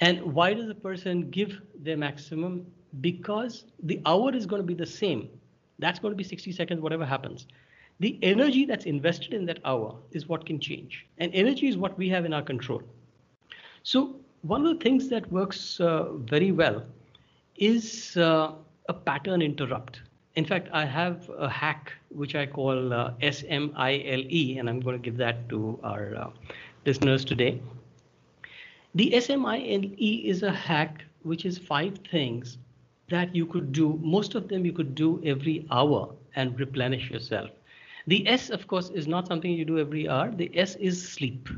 And 0.00 0.22
why 0.34 0.54
does 0.54 0.68
a 0.68 0.74
person 0.74 1.30
give 1.30 1.60
their 1.74 1.96
maximum? 1.96 2.66
Because 3.00 3.64
the 3.82 4.00
hour 4.06 4.34
is 4.34 4.46
going 4.46 4.62
to 4.62 4.66
be 4.66 4.74
the 4.74 4.86
same. 4.86 5.28
That's 5.80 5.98
going 5.98 6.12
to 6.12 6.16
be 6.16 6.24
60 6.24 6.52
seconds, 6.52 6.80
whatever 6.80 7.04
happens. 7.04 7.46
The 8.00 8.18
energy 8.22 8.64
that's 8.64 8.86
invested 8.86 9.34
in 9.34 9.44
that 9.46 9.58
hour 9.64 9.96
is 10.12 10.28
what 10.28 10.46
can 10.46 10.60
change. 10.60 11.06
And 11.18 11.34
energy 11.34 11.66
is 11.66 11.76
what 11.76 11.98
we 11.98 12.08
have 12.10 12.24
in 12.24 12.32
our 12.32 12.42
control. 12.42 12.82
So, 13.82 14.16
one 14.42 14.64
of 14.64 14.78
the 14.78 14.84
things 14.84 15.08
that 15.08 15.30
works 15.32 15.80
uh, 15.80 16.12
very 16.12 16.52
well 16.52 16.84
is 17.56 18.16
uh, 18.16 18.52
a 18.88 18.94
pattern 18.94 19.42
interrupt. 19.42 20.02
In 20.36 20.44
fact, 20.44 20.68
I 20.72 20.84
have 20.84 21.28
a 21.36 21.48
hack 21.48 21.92
which 22.10 22.36
I 22.36 22.46
call 22.46 22.92
uh, 22.92 23.14
SMILE, 23.20 24.58
and 24.58 24.70
I'm 24.70 24.78
going 24.78 24.96
to 24.96 25.02
give 25.02 25.16
that 25.16 25.48
to 25.48 25.80
our 25.82 26.14
uh, 26.14 26.30
listeners 26.86 27.24
today. 27.24 27.60
The 28.94 29.20
SMILE 29.20 29.92
is 29.98 30.44
a 30.44 30.52
hack 30.52 31.04
which 31.22 31.44
is 31.44 31.58
five 31.58 31.98
things 32.10 32.58
that 33.08 33.34
you 33.34 33.46
could 33.46 33.72
do. 33.72 33.98
Most 34.02 34.36
of 34.36 34.48
them 34.48 34.64
you 34.64 34.72
could 34.72 34.94
do 34.94 35.20
every 35.24 35.66
hour 35.72 36.14
and 36.36 36.58
replenish 36.60 37.10
yourself. 37.10 37.50
The 38.08 38.26
S, 38.28 38.50
of 38.50 38.66
course, 38.66 38.90
is 38.90 39.06
not 39.06 39.28
something 39.28 39.50
you 39.52 39.64
do 39.64 39.78
every 39.78 40.08
hour. 40.08 40.30
The 40.30 40.50
S 40.58 40.74
is 40.76 41.08
sleep. 41.08 41.48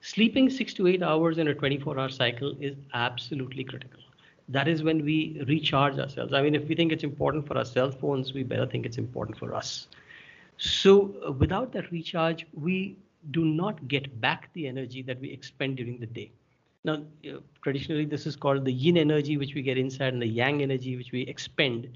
Sleeping 0.00 0.50
six 0.50 0.74
to 0.74 0.86
eight 0.86 1.02
hours 1.02 1.38
in 1.38 1.48
a 1.48 1.54
24 1.54 1.98
hour 1.98 2.08
cycle 2.08 2.56
is 2.60 2.76
absolutely 2.92 3.64
critical 3.64 4.02
that 4.48 4.68
is 4.68 4.82
when 4.82 5.04
we 5.04 5.42
recharge 5.48 5.98
ourselves. 5.98 6.32
I 6.32 6.42
mean, 6.42 6.54
if 6.54 6.68
we 6.68 6.74
think 6.74 6.92
it's 6.92 7.04
important 7.04 7.46
for 7.46 7.56
our 7.56 7.64
cell 7.64 7.90
phones, 7.90 8.34
we 8.34 8.42
better 8.42 8.66
think 8.66 8.86
it's 8.86 8.98
important 8.98 9.38
for 9.38 9.54
us. 9.54 9.88
So 10.58 11.14
uh, 11.26 11.32
without 11.32 11.72
that 11.72 11.90
recharge, 11.90 12.46
we 12.52 12.96
do 13.30 13.44
not 13.44 13.88
get 13.88 14.20
back 14.20 14.50
the 14.52 14.66
energy 14.66 15.02
that 15.02 15.20
we 15.20 15.30
expend 15.32 15.76
during 15.76 15.98
the 15.98 16.06
day. 16.06 16.32
Now, 16.84 17.04
uh, 17.26 17.38
traditionally, 17.62 18.04
this 18.04 18.26
is 18.26 18.36
called 18.36 18.64
the 18.64 18.72
yin 18.72 18.96
energy, 18.96 19.36
which 19.36 19.54
we 19.54 19.62
get 19.62 19.78
inside, 19.78 20.12
and 20.12 20.20
the 20.22 20.26
yang 20.26 20.62
energy, 20.62 20.96
which 20.96 21.12
we 21.12 21.22
expend. 21.22 21.88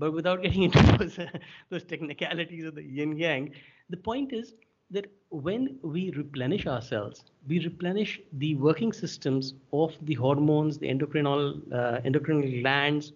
But 0.00 0.14
without 0.14 0.42
getting 0.42 0.64
into 0.68 0.82
those, 0.98 1.18
uh, 1.20 1.28
those 1.70 1.84
technicalities 1.84 2.64
of 2.64 2.76
the 2.76 2.84
yin 2.84 3.16
yang, 3.16 3.52
the 3.90 3.98
point 3.98 4.32
is 4.32 4.54
that 4.90 5.06
when 5.30 5.78
we 5.82 6.10
replenish 6.12 6.66
ourselves, 6.66 7.24
we 7.48 7.60
replenish 7.64 8.20
the 8.34 8.54
working 8.56 8.92
systems 8.92 9.54
of 9.72 9.96
the 10.02 10.14
hormones, 10.14 10.78
the 10.78 10.88
endocrinal, 10.88 11.60
uh, 11.72 12.00
endocrine 12.04 12.60
glands, 12.60 13.12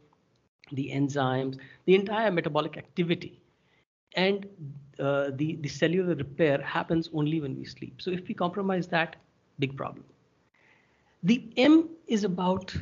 the 0.72 0.90
enzymes, 0.94 1.58
the 1.86 1.94
entire 1.94 2.30
metabolic 2.30 2.76
activity. 2.78 3.40
And 4.16 4.46
uh, 5.00 5.30
the, 5.34 5.56
the 5.60 5.68
cellular 5.68 6.14
repair 6.14 6.62
happens 6.62 7.10
only 7.14 7.40
when 7.40 7.56
we 7.56 7.64
sleep. 7.64 8.00
So 8.02 8.10
if 8.10 8.28
we 8.28 8.34
compromise 8.34 8.88
that, 8.88 9.16
big 9.58 9.76
problem. 9.76 10.04
The 11.24 11.42
M 11.56 11.88
is 12.06 12.24
about 12.24 12.76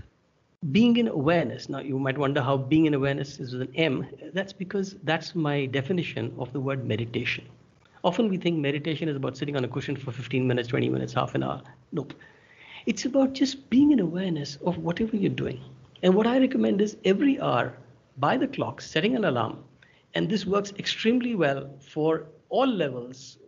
being 0.71 0.97
in 0.97 1.09
awareness. 1.09 1.69
Now, 1.69 1.81
you 1.81 1.99
might 1.99 2.17
wonder 2.17 2.41
how 2.41 2.57
being 2.57 2.87
in 2.87 2.95
awareness 2.95 3.41
is 3.41 3.53
with 3.53 3.63
an 3.63 3.75
M. 3.75 4.07
That's 4.33 4.53
because 4.53 4.95
that's 5.03 5.35
my 5.35 5.67
definition 5.67 6.33
of 6.39 6.53
the 6.53 6.61
word 6.61 6.87
meditation. 6.87 7.45
Often 8.05 8.29
we 8.29 8.37
think 8.37 8.59
meditation 8.59 9.09
is 9.09 9.17
about 9.17 9.37
sitting 9.37 9.57
on 9.57 9.65
a 9.65 9.69
cushion 9.69 9.97
for 9.97 10.13
15 10.13 10.47
minutes, 10.47 10.69
20 10.69 10.89
minutes, 10.89 11.13
half 11.15 11.35
an 11.35 11.43
hour. 11.43 11.63
Nope. 11.91 12.15
It's 12.87 13.05
about 13.05 13.33
just 13.33 13.71
being 13.71 13.91
in 13.91 14.01
awareness 14.01 14.57
of 14.65 14.79
whatever 14.79 15.17
you're 15.17 15.31
doing. 15.31 15.61
And 16.03 16.15
what 16.15 16.27
I 16.27 16.39
recommend 16.39 16.81
is 16.81 16.97
every 17.05 17.41
hour, 17.41 17.77
by 18.19 18.37
the 18.37 18.49
clock, 18.49 18.81
setting 18.81 19.17
an 19.17 19.25
alarm. 19.25 19.59
And 20.15 20.29
this 20.29 20.47
works 20.47 20.73
extremely 20.79 21.35
well 21.35 21.71
for 21.81 22.27
all 22.49 22.67
levels, 22.67 23.39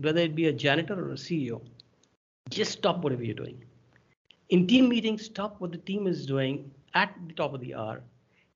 whether 0.00 0.20
it 0.20 0.34
be 0.34 0.46
a 0.46 0.52
janitor 0.52 0.94
or 0.94 1.10
a 1.10 1.16
CEO. 1.16 1.60
Just 2.50 2.72
stop 2.72 3.02
whatever 3.02 3.24
you're 3.24 3.34
doing. 3.34 3.62
In 4.52 4.66
team 4.68 4.88
meetings, 4.88 5.24
stop 5.24 5.60
what 5.60 5.72
the 5.72 5.78
team 5.78 6.06
is 6.06 6.26
doing 6.26 6.70
at 6.94 7.12
the 7.26 7.34
top 7.34 7.54
of 7.54 7.60
the 7.60 7.74
hour 7.74 8.02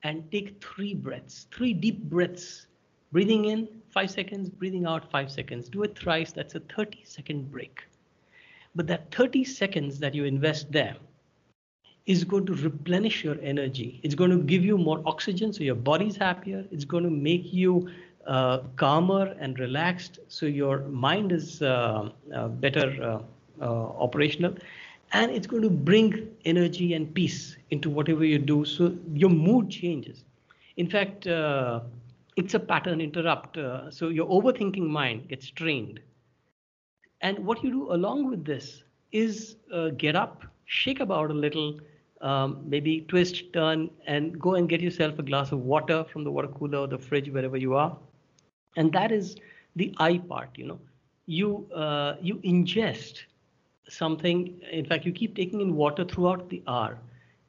and 0.05 0.31
take 0.31 0.62
three 0.62 0.95
breaths, 0.95 1.47
three 1.50 1.73
deep 1.73 2.03
breaths 2.05 2.67
Breathing 3.12 3.47
in, 3.47 3.69
five 3.88 4.11
seconds, 4.11 4.50
breathing 4.50 4.85
out, 4.85 5.11
five 5.11 5.31
seconds. 5.31 5.71
Do 5.71 5.83
it 5.85 5.97
thrice, 5.99 6.33
that's 6.33 6.55
a 6.55 6.61
30 6.61 7.03
second 7.05 7.50
break. 7.50 7.85
But 8.75 8.87
that 8.88 9.15
30 9.15 9.45
seconds 9.45 9.99
that 10.00 10.15
you 10.15 10.25
invest 10.25 10.71
there 10.73 10.97
is 12.05 12.25
going 12.25 12.47
to 12.47 12.55
replenish 12.55 13.25
your 13.25 13.37
energy. 13.41 14.00
It's 14.03 14.15
going 14.15 14.31
to 14.33 14.38
give 14.38 14.65
you 14.65 14.76
more 14.76 15.03
oxygen, 15.07 15.53
so 15.53 15.65
your 15.65 15.76
body's 15.76 16.17
happier. 16.17 16.65
It's 16.71 16.85
going 16.85 17.05
to 17.05 17.11
make 17.11 17.53
you 17.53 17.88
uh, 18.26 18.59
calmer 18.76 19.35
and 19.41 19.59
relaxed, 19.59 20.19
so 20.29 20.47
your 20.47 20.81
mind 20.81 21.33
is 21.33 21.62
uh, 21.62 22.11
uh, 22.35 22.49
better 22.49 23.03
uh, 23.03 23.65
uh, 23.65 23.87
operational, 23.99 24.55
and 25.16 25.32
it's 25.32 25.46
going 25.46 25.62
to 25.62 25.70
bring 25.70 26.37
energy 26.46 26.94
and 26.94 27.14
peace 27.14 27.56
into 27.70 27.90
whatever 27.90 28.25
you 28.25 28.38
do. 28.38 28.64
So 28.64 28.96
your 29.14 29.30
mood 29.30 29.70
changes. 29.70 30.25
In 30.76 30.88
fact, 30.88 31.26
uh, 31.26 31.80
it's 32.37 32.54
a 32.54 32.61
pattern 32.61 33.00
interrupt. 33.00 33.56
so 33.90 34.08
your 34.08 34.28
overthinking 34.28 34.88
mind 34.88 35.28
gets 35.28 35.50
trained. 35.50 36.00
And 37.23 37.46
what 37.46 37.62
you 37.64 37.70
do 37.70 37.92
along 37.92 38.30
with 38.30 38.44
this 38.44 38.85
is 39.12 39.56
get 39.96 40.16
up, 40.16 40.44
shake 40.66 41.00
about 41.00 41.30
a 41.30 41.35
little, 41.35 41.80
um, 42.23 42.62
maybe 42.68 43.02
twist, 43.08 43.52
turn, 43.52 43.90
and 44.06 44.38
go 44.40 44.54
and 44.54 44.68
get 44.68 44.80
yourself 44.80 45.18
a 45.18 45.23
glass 45.23 45.52
of 45.52 45.61
water 45.61 46.04
from 46.04 46.25
the 46.25 46.30
water 46.32 46.49
cooler 46.49 46.78
or 46.80 46.88
the 46.88 46.99
fridge, 46.99 47.30
wherever 47.30 47.56
you 47.56 47.75
are. 47.75 47.96
And 48.76 48.92
that 48.92 49.12
is 49.12 49.37
the 49.76 49.94
I 49.99 50.18
part. 50.18 50.50
You 50.56 50.66
know, 50.66 50.80
you 51.26 51.66
uh, 51.75 52.16
you 52.20 52.37
ingest 52.37 53.25
something. 53.88 54.61
In 54.71 54.85
fact, 54.85 55.05
you 55.05 55.12
keep 55.12 55.35
taking 55.37 55.61
in 55.61 55.75
water 55.75 56.05
throughout 56.05 56.49
the 56.49 56.62
hour, 56.66 56.99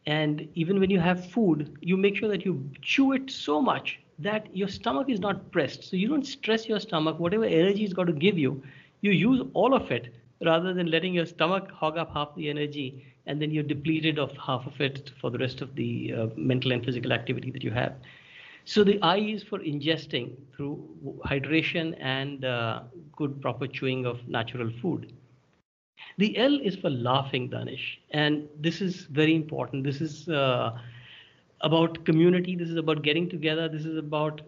and 0.06 0.48
even 0.56 0.80
when 0.80 0.90
you 0.90 1.00
have 1.00 1.26
food, 1.32 1.78
you 1.82 1.98
make 1.98 2.16
sure 2.16 2.30
that 2.30 2.46
you 2.46 2.70
chew 2.82 3.14
it 3.14 3.30
so 3.30 3.62
much 3.62 4.00
that 4.20 4.48
your 4.56 4.68
stomach 4.68 5.10
is 5.10 5.20
not 5.20 5.52
pressed. 5.52 5.84
So 5.84 5.96
you 5.96 6.08
don't 6.08 6.26
stress 6.26 6.68
your 6.68 6.80
stomach. 6.80 7.20
Whatever 7.20 7.46
energy 7.46 7.84
it's 7.84 7.94
got 7.94 8.08
to 8.08 8.14
give 8.14 8.38
you, 8.38 8.62
you 9.02 9.12
use 9.12 9.42
all 9.54 9.74
of 9.74 9.92
it 9.92 10.14
rather 10.46 10.74
than 10.74 10.90
letting 10.92 11.14
your 11.14 11.26
stomach 11.26 11.70
hog 11.72 11.98
up 11.98 12.12
half 12.14 12.36
the 12.36 12.50
energy 12.50 13.04
and 13.26 13.42
then 13.42 13.52
you're 13.52 13.64
depleted 13.64 14.18
of 14.20 14.32
half 14.38 14.66
of 14.66 14.80
it 14.80 15.12
for 15.20 15.30
the 15.30 15.38
rest 15.38 15.62
of 15.62 15.76
the 15.76 16.14
uh, 16.14 16.28
mental 16.36 16.72
and 16.72 16.84
physical 16.86 17.12
activity 17.12 17.52
that 17.52 17.64
you 17.64 17.72
have. 17.72 17.94
So 18.66 18.84
the 18.84 19.00
I 19.02 19.18
is 19.18 19.44
for 19.44 19.60
ingesting 19.60 20.32
through 20.56 20.84
hydration 21.26 21.96
and 22.00 22.44
uh, 22.46 22.82
good 23.16 23.42
proper 23.42 23.68
chewing 23.68 24.06
of 24.06 24.28
natural 24.28 24.70
food. 24.82 25.12
The 26.18 26.38
L 26.38 26.60
is 26.62 26.76
for 26.76 26.90
laughing, 26.90 27.50
Danish, 27.50 28.00
and 28.12 28.48
this 28.60 28.82
is 28.82 29.06
very 29.06 29.36
important. 29.36 29.84
This 29.84 30.02
is 30.02 30.28
uh, 30.30 30.78
about 31.62 32.04
community. 32.06 32.56
This 32.56 32.70
is 32.70 32.78
about 32.78 33.04
getting 33.04 33.30
together. 33.30 33.68
This 33.70 33.86
is 33.86 33.98
about 33.98 34.42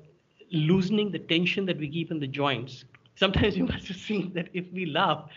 loosening 0.52 1.12
the 1.12 1.20
tension 1.20 1.66
that 1.66 1.78
we 1.78 1.88
keep 1.90 2.12
in 2.12 2.20
the 2.20 2.28
joints. 2.28 2.86
Sometimes 3.16 3.58
you 3.58 3.66
must 3.66 3.88
have 3.88 3.98
seen 3.98 4.34
that 4.34 4.50
if 4.54 4.66
we 4.74 4.86
laugh 4.86 5.30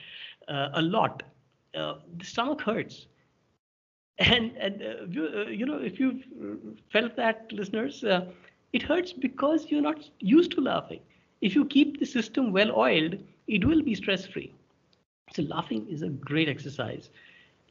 uh, 0.49 0.69
a 0.75 0.83
lot, 0.83 1.23
uh, 1.75 1.95
the 2.19 2.25
stomach 2.25 2.61
hurts 2.63 3.07
and, 4.19 4.53
and 4.57 4.83
uh, 4.83 5.05
you, 5.09 5.29
uh, 5.35 5.51
you, 5.51 5.67
know, 5.67 5.79
if 5.79 5.99
you've 5.99 6.23
felt 6.93 7.17
that, 7.17 7.51
listeners, 7.53 8.05
uh, 8.05 8.27
it 8.73 8.83
hurts 8.83 9.13
because 9.13 9.71
you're 9.71 9.83
not 9.83 10.09
used 10.21 10.53
to 10.53 10.61
laughing. 10.61 11.01
If 11.41 11.55
you 11.55 11.65
keep 11.65 11.99
the 11.99 12.07
system 12.07 12.53
well 12.53 12.73
oiled, 12.77 13.17
it 13.49 13.65
will 13.65 13.83
be 13.83 13.95
stress 13.95 14.27
free. 14.27 14.53
So, 15.35 15.43
laughing 15.43 15.87
is 15.89 16.03
a 16.03 16.09
great 16.09 16.49
exercise. 16.49 17.11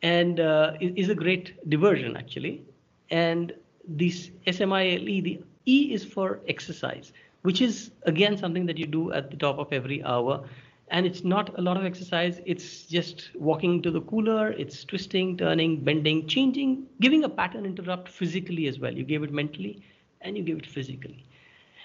And 0.02 0.40
uh, 0.40 0.74
is 0.80 1.10
a 1.10 1.16
great 1.16 1.70
diversion, 1.70 2.16
actually. 2.18 2.64
And 3.10 3.54
this 3.88 4.32
SMILE, 4.50 5.06
the 5.06 5.42
E 5.66 5.94
is 5.94 6.04
for 6.06 6.40
exercise, 6.48 7.14
which 7.44 7.62
is 7.62 7.92
again 8.04 8.38
something 8.38 8.66
that 8.68 8.78
you 8.78 8.86
do 8.86 9.12
at 9.14 9.30
the 9.32 9.38
top 9.38 9.60
of 9.60 9.72
every 9.72 10.04
hour. 10.04 10.44
And 10.90 11.06
it's 11.06 11.24
not 11.24 11.58
a 11.58 11.62
lot 11.62 11.78
of 11.78 11.86
exercise. 11.86 12.42
It's 12.46 12.86
just 12.86 13.32
walking 13.36 13.82
to 13.84 13.92
the 13.92 14.02
cooler. 14.02 14.52
It's 14.52 14.84
twisting 14.84 15.38
turning 15.38 15.84
bending 15.84 16.28
changing 16.28 16.88
giving 17.00 17.24
a 17.24 17.30
pattern 17.30 17.66
interrupt 17.66 18.10
physically 18.10 18.68
as 18.68 18.80
well. 18.80 18.94
You 18.94 19.04
gave 19.04 19.24
it 19.24 19.32
mentally 19.32 19.82
and 20.22 20.38
you 20.38 20.44
give 20.44 20.58
it 20.58 20.66
physically. 20.66 21.26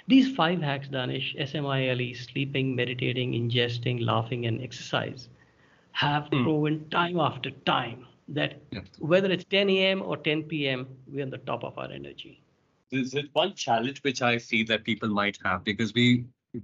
These 0.07 0.35
five 0.35 0.63
hacks 0.63 0.89
danish 0.89 1.37
smile 1.47 1.99
sleeping 2.15 2.75
meditating 2.75 3.33
ingesting 3.33 4.05
laughing 4.05 4.47
and 4.47 4.63
exercise 4.63 5.29
have 6.05 6.25
mm. 6.31 6.43
proven 6.43 6.79
time 6.91 7.21
after 7.29 7.51
time 7.73 8.07
that 8.29 8.57
yeah. 8.71 8.81
whether 8.99 9.31
it's 9.31 9.45
10 9.45 9.71
a.m 9.71 10.03
or 10.03 10.17
10 10.17 10.43
p.m 10.45 10.87
we're 11.07 11.25
on 11.25 11.31
the 11.31 11.43
top 11.51 11.65
of 11.65 11.79
our 11.79 11.91
energy 11.99 12.41
there's 12.91 13.15
one 13.33 13.53
challenge 13.55 14.03
which 14.09 14.23
i 14.31 14.37
see 14.49 14.63
that 14.71 14.85
people 14.85 15.09
might 15.21 15.39
have 15.45 15.63
because 15.71 15.95
we 16.01 16.09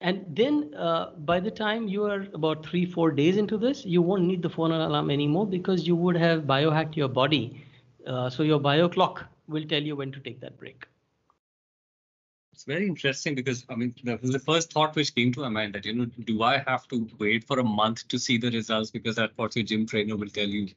And 0.00 0.24
then 0.28 0.72
uh, 0.74 1.10
by 1.18 1.40
the 1.40 1.50
time 1.50 1.86
you 1.86 2.04
are 2.06 2.26
about 2.32 2.64
three, 2.64 2.86
four 2.86 3.10
days 3.10 3.36
into 3.36 3.58
this, 3.58 3.84
you 3.84 4.00
won't 4.00 4.22
need 4.22 4.40
the 4.40 4.48
phone 4.48 4.72
alarm 4.72 5.10
anymore 5.10 5.46
because 5.46 5.86
you 5.86 5.94
would 5.94 6.16
have 6.16 6.44
biohacked 6.44 6.96
your 6.96 7.08
body. 7.08 7.66
Uh, 8.06 8.30
so 8.30 8.42
your 8.42 8.58
bio 8.58 8.88
clock 8.88 9.26
will 9.46 9.64
tell 9.64 9.82
you 9.82 9.96
when 9.96 10.10
to 10.12 10.20
take 10.20 10.40
that 10.40 10.58
break. 10.58 10.86
It's 12.60 12.66
very 12.66 12.86
interesting 12.86 13.34
because 13.34 13.64
I 13.70 13.74
mean, 13.74 13.94
the, 14.04 14.18
the 14.18 14.38
first 14.38 14.70
thought 14.70 14.94
which 14.94 15.14
came 15.14 15.32
to 15.32 15.40
my 15.40 15.48
mind 15.48 15.74
that, 15.74 15.86
you 15.86 15.94
know, 15.94 16.04
do 16.04 16.42
I 16.42 16.62
have 16.66 16.86
to 16.88 17.08
wait 17.18 17.46
for 17.46 17.58
a 17.58 17.64
month 17.64 18.06
to 18.08 18.18
see 18.18 18.36
the 18.36 18.50
results? 18.50 18.90
Because 18.90 19.16
that's 19.16 19.32
what 19.38 19.56
your 19.56 19.64
gym 19.64 19.86
trainer 19.86 20.14
will 20.14 20.28
tell 20.28 20.46
you. 20.46 20.68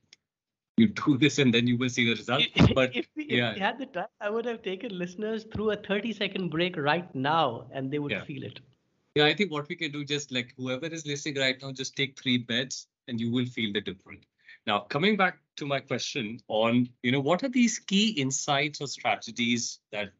You 0.77 0.87
do 0.87 1.17
this 1.23 1.39
and 1.39 1.53
then 1.53 1.67
you 1.67 1.77
will 1.77 1.89
see 1.89 2.05
the 2.05 2.11
results. 2.11 2.45
But 2.73 2.95
if 2.95 3.09
we, 3.17 3.25
yeah. 3.29 3.49
if 3.49 3.55
we 3.55 3.59
had 3.59 3.79
the 3.79 3.87
time, 3.87 4.07
I 4.21 4.29
would 4.29 4.45
have 4.45 4.63
taken 4.63 4.97
listeners 4.97 5.45
through 5.53 5.71
a 5.71 5.75
30 5.75 6.13
second 6.13 6.51
break 6.51 6.77
right 6.77 7.13
now 7.13 7.65
and 7.73 7.91
they 7.91 7.99
would 7.99 8.13
yeah. 8.13 8.23
feel 8.23 8.43
it. 8.43 8.61
Yeah, 9.15 9.25
I 9.25 9.33
think 9.33 9.51
what 9.51 9.67
we 9.67 9.75
can 9.75 9.91
do 9.91 10.05
just 10.05 10.31
like 10.31 10.53
whoever 10.55 10.85
is 10.85 11.05
listening 11.05 11.35
right 11.35 11.61
now, 11.61 11.73
just 11.73 11.97
take 11.97 12.17
three 12.17 12.37
beds 12.37 12.87
and 13.09 13.19
you 13.19 13.29
will 13.29 13.45
feel 13.45 13.73
the 13.73 13.81
difference. 13.81 14.23
Now, 14.65 14.79
coming 14.79 15.17
back 15.17 15.39
to 15.57 15.65
my 15.65 15.81
question 15.81 16.39
on, 16.47 16.87
you 17.01 17.11
know, 17.11 17.19
what 17.19 17.43
are 17.43 17.49
these 17.49 17.77
key 17.77 18.11
insights 18.11 18.79
or 18.79 18.87
strategies 18.87 19.79
that 19.91 20.13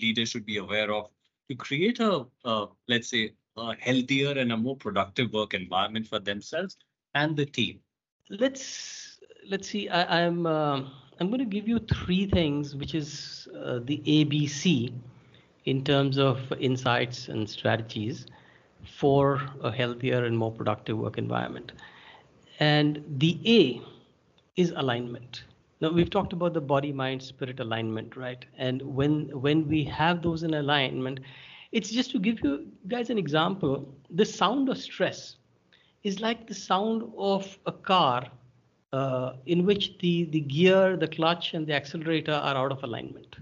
leaders 0.00 0.30
should 0.30 0.46
be 0.46 0.58
aware 0.58 0.92
of 0.92 1.10
to 1.48 1.54
create 1.54 2.00
a, 2.00 2.26
uh, 2.44 2.66
let's 2.88 3.08
say, 3.08 3.32
a 3.56 3.74
healthier 3.78 4.32
and 4.38 4.52
a 4.52 4.56
more 4.56 4.76
productive 4.76 5.32
work 5.32 5.54
environment 5.54 6.06
for 6.06 6.18
themselves 6.18 6.76
and 7.14 7.36
the 7.36 7.46
team? 7.46 7.80
Let's 8.28 9.20
let's 9.48 9.68
see. 9.68 9.88
I, 9.88 10.20
am 10.20 10.46
I'm, 10.46 10.46
uh, 10.46 10.88
I'm 11.18 11.28
going 11.28 11.40
to 11.40 11.44
give 11.44 11.68
you 11.68 11.78
three 11.78 12.26
things, 12.26 12.76
which 12.76 12.94
is 12.94 13.48
uh, 13.54 13.80
the 13.84 13.98
ABC 14.06 14.92
in 15.64 15.84
terms 15.84 16.18
of 16.18 16.52
insights 16.58 17.28
and 17.28 17.48
strategies 17.48 18.26
for 18.84 19.40
a 19.62 19.70
healthier 19.70 20.24
and 20.24 20.36
more 20.36 20.50
productive 20.50 20.96
work 20.98 21.18
environment. 21.18 21.72
And 22.60 23.04
the 23.18 23.38
A 23.46 23.82
is 24.56 24.72
alignment. 24.76 25.44
Now 25.80 25.90
we've 25.90 26.10
talked 26.10 26.32
about 26.32 26.52
the 26.52 26.60
body, 26.60 26.92
mind, 26.92 27.22
spirit 27.22 27.58
alignment, 27.60 28.16
right? 28.16 28.44
And 28.58 28.82
when 28.82 29.28
when 29.40 29.66
we 29.66 29.84
have 29.84 30.22
those 30.22 30.42
in 30.42 30.54
alignment, 30.54 31.20
it's 31.72 31.90
just 31.90 32.10
to 32.12 32.18
give 32.18 32.40
you 32.44 32.66
guys 32.88 33.10
an 33.10 33.18
example. 33.18 33.88
The 34.10 34.24
sound 34.24 34.68
of 34.68 34.78
stress 34.78 35.36
is 36.02 36.20
like 36.20 36.46
the 36.46 36.54
sound 36.54 37.10
of 37.16 37.58
a 37.66 37.72
car 37.72 38.26
uh, 38.92 39.34
in 39.46 39.64
which 39.64 39.98
the 39.98 40.24
the 40.24 40.40
gear, 40.40 40.96
the 40.96 41.08
clutch, 41.08 41.54
and 41.54 41.66
the 41.66 41.72
accelerator 41.72 42.32
are 42.32 42.56
out 42.56 42.72
of 42.72 42.82
alignment. 42.82 43.36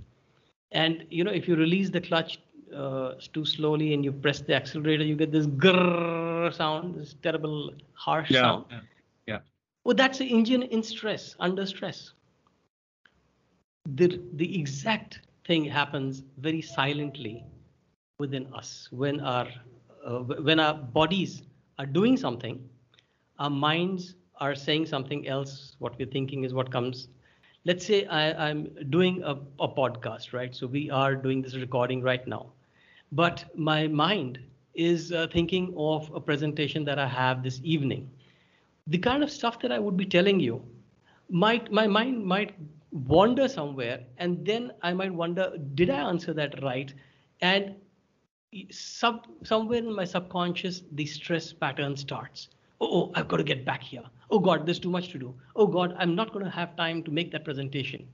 And 0.70 1.06
you 1.10 1.24
know, 1.24 1.32
if 1.32 1.48
you 1.48 1.56
release 1.56 1.90
the 1.90 2.00
clutch 2.00 2.38
uh, 2.74 3.14
too 3.32 3.44
slowly 3.44 3.94
and 3.94 4.04
you 4.04 4.12
press 4.12 4.40
the 4.40 4.54
accelerator, 4.54 5.02
you 5.02 5.16
get 5.16 5.32
this 5.32 5.46
grrr 5.46 6.54
sound, 6.54 6.94
this 6.94 7.14
terrible 7.22 7.72
harsh 7.94 8.30
yeah, 8.30 8.42
sound. 8.42 8.64
Yeah. 8.70 8.80
yeah. 9.26 9.38
Well, 9.84 9.94
that's 9.94 10.18
the 10.18 10.26
engine 10.26 10.62
in 10.62 10.82
stress, 10.82 11.34
under 11.40 11.66
stress. 11.66 12.12
The, 13.94 14.20
the 14.34 14.58
exact 14.58 15.20
thing 15.46 15.64
happens 15.64 16.22
very 16.38 16.60
silently 16.60 17.44
within 18.18 18.52
us 18.54 18.88
when 18.90 19.20
our 19.20 19.48
uh, 20.04 20.20
when 20.20 20.60
our 20.60 20.74
bodies 20.74 21.42
are 21.78 21.86
doing 21.86 22.16
something 22.16 22.68
our 23.38 23.50
minds 23.50 24.14
are 24.40 24.54
saying 24.54 24.86
something 24.86 25.26
else. 25.28 25.76
What 25.78 25.98
we're 25.98 26.08
thinking 26.08 26.44
is 26.44 26.54
what 26.54 26.70
comes. 26.70 27.08
Let's 27.64 27.86
say 27.86 28.06
I, 28.06 28.50
am 28.50 28.68
doing 28.90 29.22
a, 29.22 29.32
a 29.60 29.68
podcast, 29.68 30.32
right? 30.32 30.54
So 30.54 30.66
we 30.66 30.90
are 30.90 31.14
doing 31.14 31.42
this 31.42 31.54
recording 31.54 32.02
right 32.02 32.26
now, 32.26 32.52
but 33.12 33.44
my 33.54 33.86
mind 33.86 34.40
is 34.74 35.12
uh, 35.12 35.26
thinking 35.32 35.74
of 35.76 36.10
a 36.14 36.20
presentation 36.20 36.84
that 36.84 36.98
I 36.98 37.06
have 37.06 37.42
this 37.42 37.60
evening. 37.62 38.10
The 38.88 38.98
kind 38.98 39.22
of 39.22 39.30
stuff 39.30 39.60
that 39.60 39.72
I 39.72 39.78
would 39.78 39.96
be 39.96 40.06
telling 40.06 40.40
you, 40.40 40.62
might 41.30 41.70
my 41.70 41.86
mind 41.86 42.24
might 42.24 42.54
wander 42.90 43.48
somewhere, 43.48 44.00
and 44.18 44.44
then 44.46 44.72
I 44.82 44.92
might 44.92 45.12
wonder, 45.12 45.52
did 45.74 45.90
I 45.90 46.08
answer 46.08 46.32
that 46.34 46.62
right? 46.62 46.92
And 47.40 47.74
sub, 48.70 49.26
somewhere 49.44 49.78
in 49.78 49.94
my 49.94 50.04
subconscious, 50.04 50.82
the 50.92 51.06
stress 51.06 51.52
pattern 51.52 51.96
starts. 51.96 52.48
Oh, 52.80 52.88
oh, 52.90 53.12
I've 53.14 53.28
got 53.28 53.38
to 53.38 53.44
get 53.44 53.64
back 53.64 53.82
here. 53.82 54.04
Oh 54.30 54.38
God, 54.38 54.66
there's 54.66 54.78
too 54.78 54.90
much 54.90 55.10
to 55.10 55.18
do. 55.18 55.34
Oh 55.56 55.66
God, 55.66 55.94
I'm 55.98 56.14
not 56.14 56.32
going 56.32 56.44
to 56.44 56.50
have 56.50 56.76
time 56.76 57.02
to 57.04 57.10
make 57.10 57.32
that 57.32 57.44
presentation, 57.44 58.06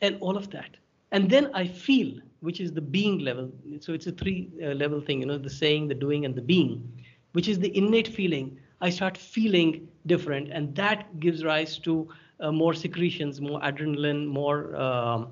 and 0.00 0.16
all 0.20 0.36
of 0.36 0.50
that. 0.50 0.76
And 1.12 1.30
then 1.30 1.50
I 1.54 1.66
feel, 1.66 2.18
which 2.40 2.60
is 2.60 2.72
the 2.72 2.80
being 2.80 3.20
level. 3.20 3.50
So 3.80 3.92
it's 3.92 4.06
a 4.06 4.12
three 4.12 4.50
uh, 4.62 4.68
level 4.68 5.00
thing, 5.00 5.20
you 5.20 5.26
know, 5.26 5.38
the 5.38 5.50
saying, 5.50 5.88
the 5.88 5.94
doing, 5.94 6.24
and 6.24 6.34
the 6.34 6.42
being, 6.42 6.92
which 7.32 7.48
is 7.48 7.58
the 7.58 7.76
innate 7.76 8.08
feeling. 8.08 8.58
I 8.80 8.90
start 8.90 9.16
feeling 9.16 9.88
different, 10.06 10.50
and 10.50 10.74
that 10.74 11.18
gives 11.20 11.44
rise 11.44 11.78
to 11.78 12.08
more 12.50 12.74
secretions, 12.74 13.40
more 13.40 13.60
adrenaline, 13.60 14.26
more 14.26 14.74
uh, 14.76 15.24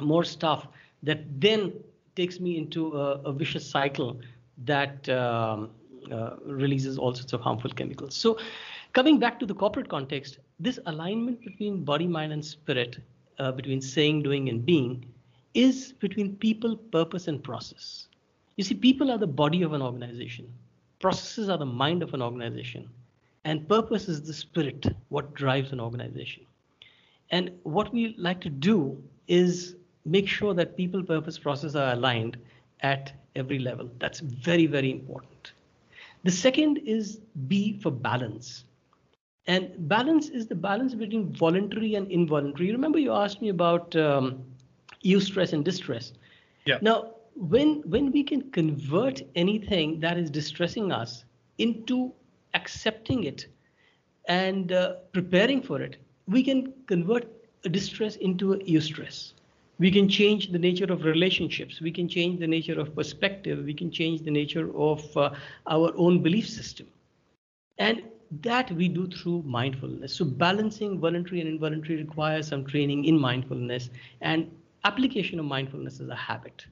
more 0.00 0.24
stuff 0.24 0.68
that 1.02 1.40
then 1.40 1.72
takes 2.16 2.40
me 2.40 2.56
into 2.56 2.96
a, 2.96 3.20
a 3.22 3.32
vicious 3.32 3.68
cycle 3.68 4.20
that 4.64 5.08
um, 5.08 5.70
uh, 6.10 6.36
releases 6.44 6.98
all 6.98 7.14
sorts 7.14 7.32
of 7.32 7.40
harmful 7.40 7.70
chemicals. 7.70 8.14
So, 8.14 8.38
coming 8.92 9.18
back 9.18 9.38
to 9.40 9.46
the 9.46 9.54
corporate 9.54 9.88
context, 9.88 10.38
this 10.58 10.78
alignment 10.86 11.40
between 11.44 11.84
body, 11.84 12.06
mind, 12.06 12.32
and 12.32 12.44
spirit, 12.44 12.98
uh, 13.38 13.52
between 13.52 13.80
saying, 13.80 14.22
doing, 14.22 14.48
and 14.48 14.64
being, 14.64 15.04
is 15.54 15.92
between 15.92 16.36
people, 16.36 16.76
purpose, 16.76 17.28
and 17.28 17.42
process. 17.42 18.08
You 18.56 18.64
see, 18.64 18.74
people 18.74 19.10
are 19.10 19.18
the 19.18 19.26
body 19.26 19.62
of 19.62 19.72
an 19.72 19.82
organization. 19.82 20.52
Processes 20.98 21.48
are 21.48 21.58
the 21.58 21.66
mind 21.66 22.02
of 22.02 22.14
an 22.14 22.22
organization. 22.22 22.88
And 23.48 23.66
purpose 23.66 24.08
is 24.08 24.20
the 24.20 24.34
spirit, 24.34 24.84
what 25.08 25.32
drives 25.32 25.72
an 25.72 25.80
organization. 25.80 26.44
And 27.30 27.50
what 27.62 27.90
we 27.94 28.14
like 28.18 28.42
to 28.42 28.50
do 28.50 29.02
is 29.26 29.74
make 30.04 30.28
sure 30.28 30.52
that 30.52 30.76
people, 30.76 31.02
purpose, 31.02 31.38
process 31.38 31.74
are 31.74 31.94
aligned 31.94 32.36
at 32.80 33.10
every 33.36 33.58
level. 33.58 33.88
That's 34.00 34.20
very, 34.20 34.66
very 34.66 34.90
important. 34.90 35.52
The 36.24 36.30
second 36.30 36.76
is 36.84 37.20
B 37.46 37.80
for 37.80 37.90
balance. 37.90 38.64
And 39.46 39.88
balance 39.88 40.28
is 40.28 40.46
the 40.46 40.54
balance 40.54 40.92
between 40.92 41.32
voluntary 41.32 41.94
and 41.94 42.06
involuntary. 42.10 42.70
Remember, 42.70 42.98
you 42.98 43.12
asked 43.14 43.40
me 43.40 43.48
about 43.48 43.96
um, 43.96 44.44
eustress 45.02 45.54
and 45.54 45.64
distress. 45.64 46.12
Yeah. 46.66 46.80
Now, 46.82 47.14
when 47.34 47.80
when 47.86 48.12
we 48.12 48.24
can 48.24 48.50
convert 48.50 49.22
anything 49.36 50.00
that 50.00 50.18
is 50.18 50.28
distressing 50.28 50.92
us 50.92 51.24
into 51.56 52.12
accepting 52.54 53.24
it 53.24 53.46
and 54.28 54.72
uh, 54.72 54.94
preparing 55.12 55.62
for 55.62 55.80
it, 55.80 55.96
we 56.26 56.42
can 56.42 56.72
convert 56.86 57.26
a 57.64 57.68
distress 57.68 58.16
into 58.16 58.52
a 58.52 58.58
eustress. 58.58 59.32
We 59.78 59.90
can 59.90 60.08
change 60.08 60.50
the 60.50 60.58
nature 60.58 60.92
of 60.92 61.04
relationships. 61.04 61.80
We 61.80 61.92
can 61.92 62.08
change 62.08 62.40
the 62.40 62.46
nature 62.46 62.78
of 62.78 62.94
perspective. 62.94 63.64
We 63.64 63.74
can 63.74 63.90
change 63.90 64.22
the 64.22 64.30
nature 64.30 64.76
of 64.76 65.16
uh, 65.16 65.30
our 65.66 65.92
own 65.96 66.22
belief 66.22 66.48
system. 66.48 66.86
And 67.78 68.02
that 68.42 68.70
we 68.72 68.88
do 68.88 69.06
through 69.08 69.42
mindfulness. 69.46 70.12
So 70.14 70.24
balancing 70.24 70.98
voluntary 70.98 71.40
and 71.40 71.48
involuntary 71.48 71.98
requires 71.98 72.48
some 72.48 72.64
training 72.66 73.04
in 73.04 73.18
mindfulness 73.18 73.90
and 74.20 74.50
application 74.84 75.38
of 75.38 75.46
mindfulness 75.46 76.00
as 76.00 76.08
a 76.08 76.14
habit. 76.14 76.66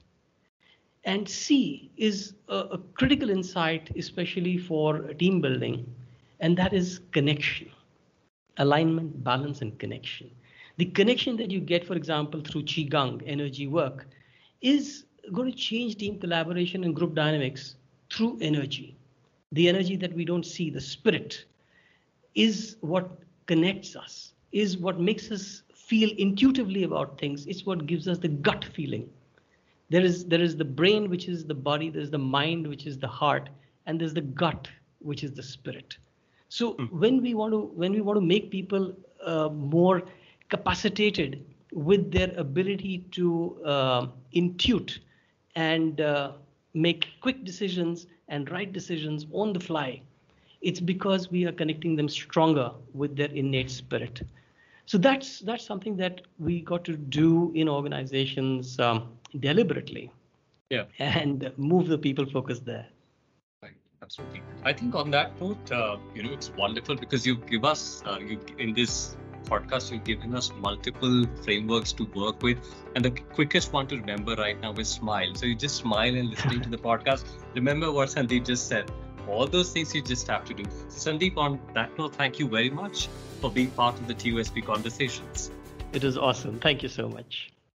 And 1.07 1.27
C 1.27 1.89
is 1.95 2.33
a, 2.49 2.57
a 2.57 2.77
critical 2.95 3.29
insight, 3.29 3.89
especially 3.95 4.57
for 4.57 5.13
team 5.13 5.39
building, 5.39 5.89
and 6.41 6.57
that 6.57 6.73
is 6.73 6.99
connection, 7.13 7.69
alignment, 8.57 9.23
balance, 9.23 9.61
and 9.61 9.79
connection. 9.79 10.29
The 10.75 10.83
connection 10.83 11.37
that 11.37 11.49
you 11.49 11.61
get, 11.61 11.87
for 11.87 11.93
example, 11.93 12.41
through 12.41 12.63
Qigong 12.63 13.23
energy 13.25 13.67
work 13.67 14.05
is 14.61 15.05
going 15.31 15.49
to 15.49 15.57
change 15.57 15.95
team 15.95 16.19
collaboration 16.19 16.83
and 16.83 16.93
group 16.93 17.15
dynamics 17.15 17.77
through 18.11 18.37
energy. 18.41 18.97
The 19.53 19.69
energy 19.69 19.95
that 19.95 20.11
we 20.11 20.25
don't 20.25 20.45
see, 20.45 20.69
the 20.69 20.81
spirit, 20.81 21.45
is 22.35 22.75
what 22.81 23.09
connects 23.45 23.95
us, 23.95 24.33
is 24.51 24.77
what 24.77 24.99
makes 24.99 25.31
us 25.31 25.63
feel 25.73 26.09
intuitively 26.17 26.83
about 26.83 27.17
things. 27.17 27.45
It's 27.45 27.65
what 27.65 27.85
gives 27.85 28.09
us 28.09 28.17
the 28.17 28.27
gut 28.27 28.65
feeling 28.65 29.09
there 29.89 30.01
is 30.01 30.25
there 30.25 30.41
is 30.41 30.55
the 30.55 30.65
brain 30.65 31.09
which 31.09 31.27
is 31.27 31.45
the 31.45 31.53
body 31.53 31.89
there's 31.89 32.11
the 32.11 32.17
mind 32.17 32.67
which 32.67 32.85
is 32.85 32.97
the 32.97 33.07
heart 33.07 33.49
and 33.85 33.99
there's 33.99 34.13
the 34.13 34.21
gut 34.21 34.67
which 34.99 35.23
is 35.23 35.33
the 35.33 35.43
spirit 35.43 35.97
so 36.49 36.73
mm. 36.73 36.91
when 36.91 37.21
we 37.21 37.33
want 37.33 37.53
to 37.53 37.61
when 37.83 37.91
we 37.91 38.01
want 38.01 38.17
to 38.17 38.25
make 38.25 38.49
people 38.51 38.93
uh, 39.25 39.49
more 39.49 40.03
capacitated 40.49 41.45
with 41.71 42.11
their 42.11 42.31
ability 42.37 43.05
to 43.11 43.59
uh, 43.65 44.07
intuit 44.35 44.99
and 45.55 46.01
uh, 46.01 46.31
make 46.73 47.07
quick 47.21 47.43
decisions 47.43 48.07
and 48.29 48.51
right 48.51 48.71
decisions 48.71 49.25
on 49.31 49.53
the 49.53 49.59
fly 49.59 50.01
it's 50.61 50.79
because 50.79 51.29
we 51.29 51.45
are 51.45 51.51
connecting 51.51 51.95
them 51.95 52.09
stronger 52.09 52.71
with 52.93 53.15
their 53.15 53.29
innate 53.29 53.69
spirit 53.69 54.21
so 54.87 54.97
that's 54.97 55.39
that's 55.39 55.65
something 55.65 55.97
that 55.97 56.21
we 56.39 56.61
got 56.61 56.85
to 56.85 56.95
do 56.95 57.51
in 57.55 57.67
organizations 57.67 58.79
um, 58.79 59.09
deliberately. 59.39 60.11
Yeah. 60.69 60.85
And 60.97 61.51
move 61.57 61.87
the 61.87 61.97
people 61.97 62.25
focus 62.25 62.59
there. 62.59 62.87
Right. 63.61 63.73
Absolutely. 64.01 64.41
I 64.63 64.71
think 64.71 64.95
on 64.95 65.11
that 65.11 65.39
note, 65.41 65.71
uh, 65.71 65.97
you 66.15 66.23
know, 66.23 66.31
it's 66.31 66.51
wonderful 66.51 66.95
because 66.95 67.25
you 67.25 67.35
give 67.35 67.65
us 67.65 68.01
uh, 68.05 68.17
you 68.19 68.39
in 68.57 68.73
this 68.73 69.17
podcast 69.43 69.91
you've 69.91 70.03
given 70.03 70.35
us 70.35 70.51
multiple 70.57 71.25
frameworks 71.43 71.93
to 71.93 72.03
work 72.15 72.41
with 72.41 72.57
and 72.95 73.05
the 73.05 73.11
quickest 73.11 73.71
one 73.71 73.87
to 73.87 73.95
remember 73.95 74.35
right 74.35 74.59
now 74.61 74.73
is 74.73 74.89
smile 74.89 75.33
so 75.35 75.45
you 75.45 75.55
just 75.55 75.77
smile 75.77 76.13
and 76.13 76.29
listening 76.29 76.59
to 76.59 76.69
the 76.69 76.77
podcast 76.89 77.23
remember 77.55 77.89
what 77.89 78.09
sandeep 78.09 78.45
just 78.45 78.67
said 78.67 78.91
all 79.29 79.47
those 79.47 79.71
things 79.71 79.93
you 79.93 80.01
just 80.01 80.27
have 80.27 80.45
to 80.45 80.53
do. 80.53 80.63
So 80.89 81.11
Sandeep, 81.11 81.37
on 81.37 81.59
that 81.73 81.97
note, 81.97 82.15
thank 82.15 82.39
you 82.39 82.47
very 82.47 82.69
much 82.69 83.07
for 83.41 83.51
being 83.51 83.71
part 83.71 83.99
of 83.99 84.07
the 84.07 84.13
TOSB 84.13 84.65
conversations. 84.65 85.51
It 85.93 86.03
was 86.03 86.17
awesome. 86.17 86.59
Thank 86.59 86.83
you 86.83 86.89
so 86.89 87.07
much. 87.07 87.51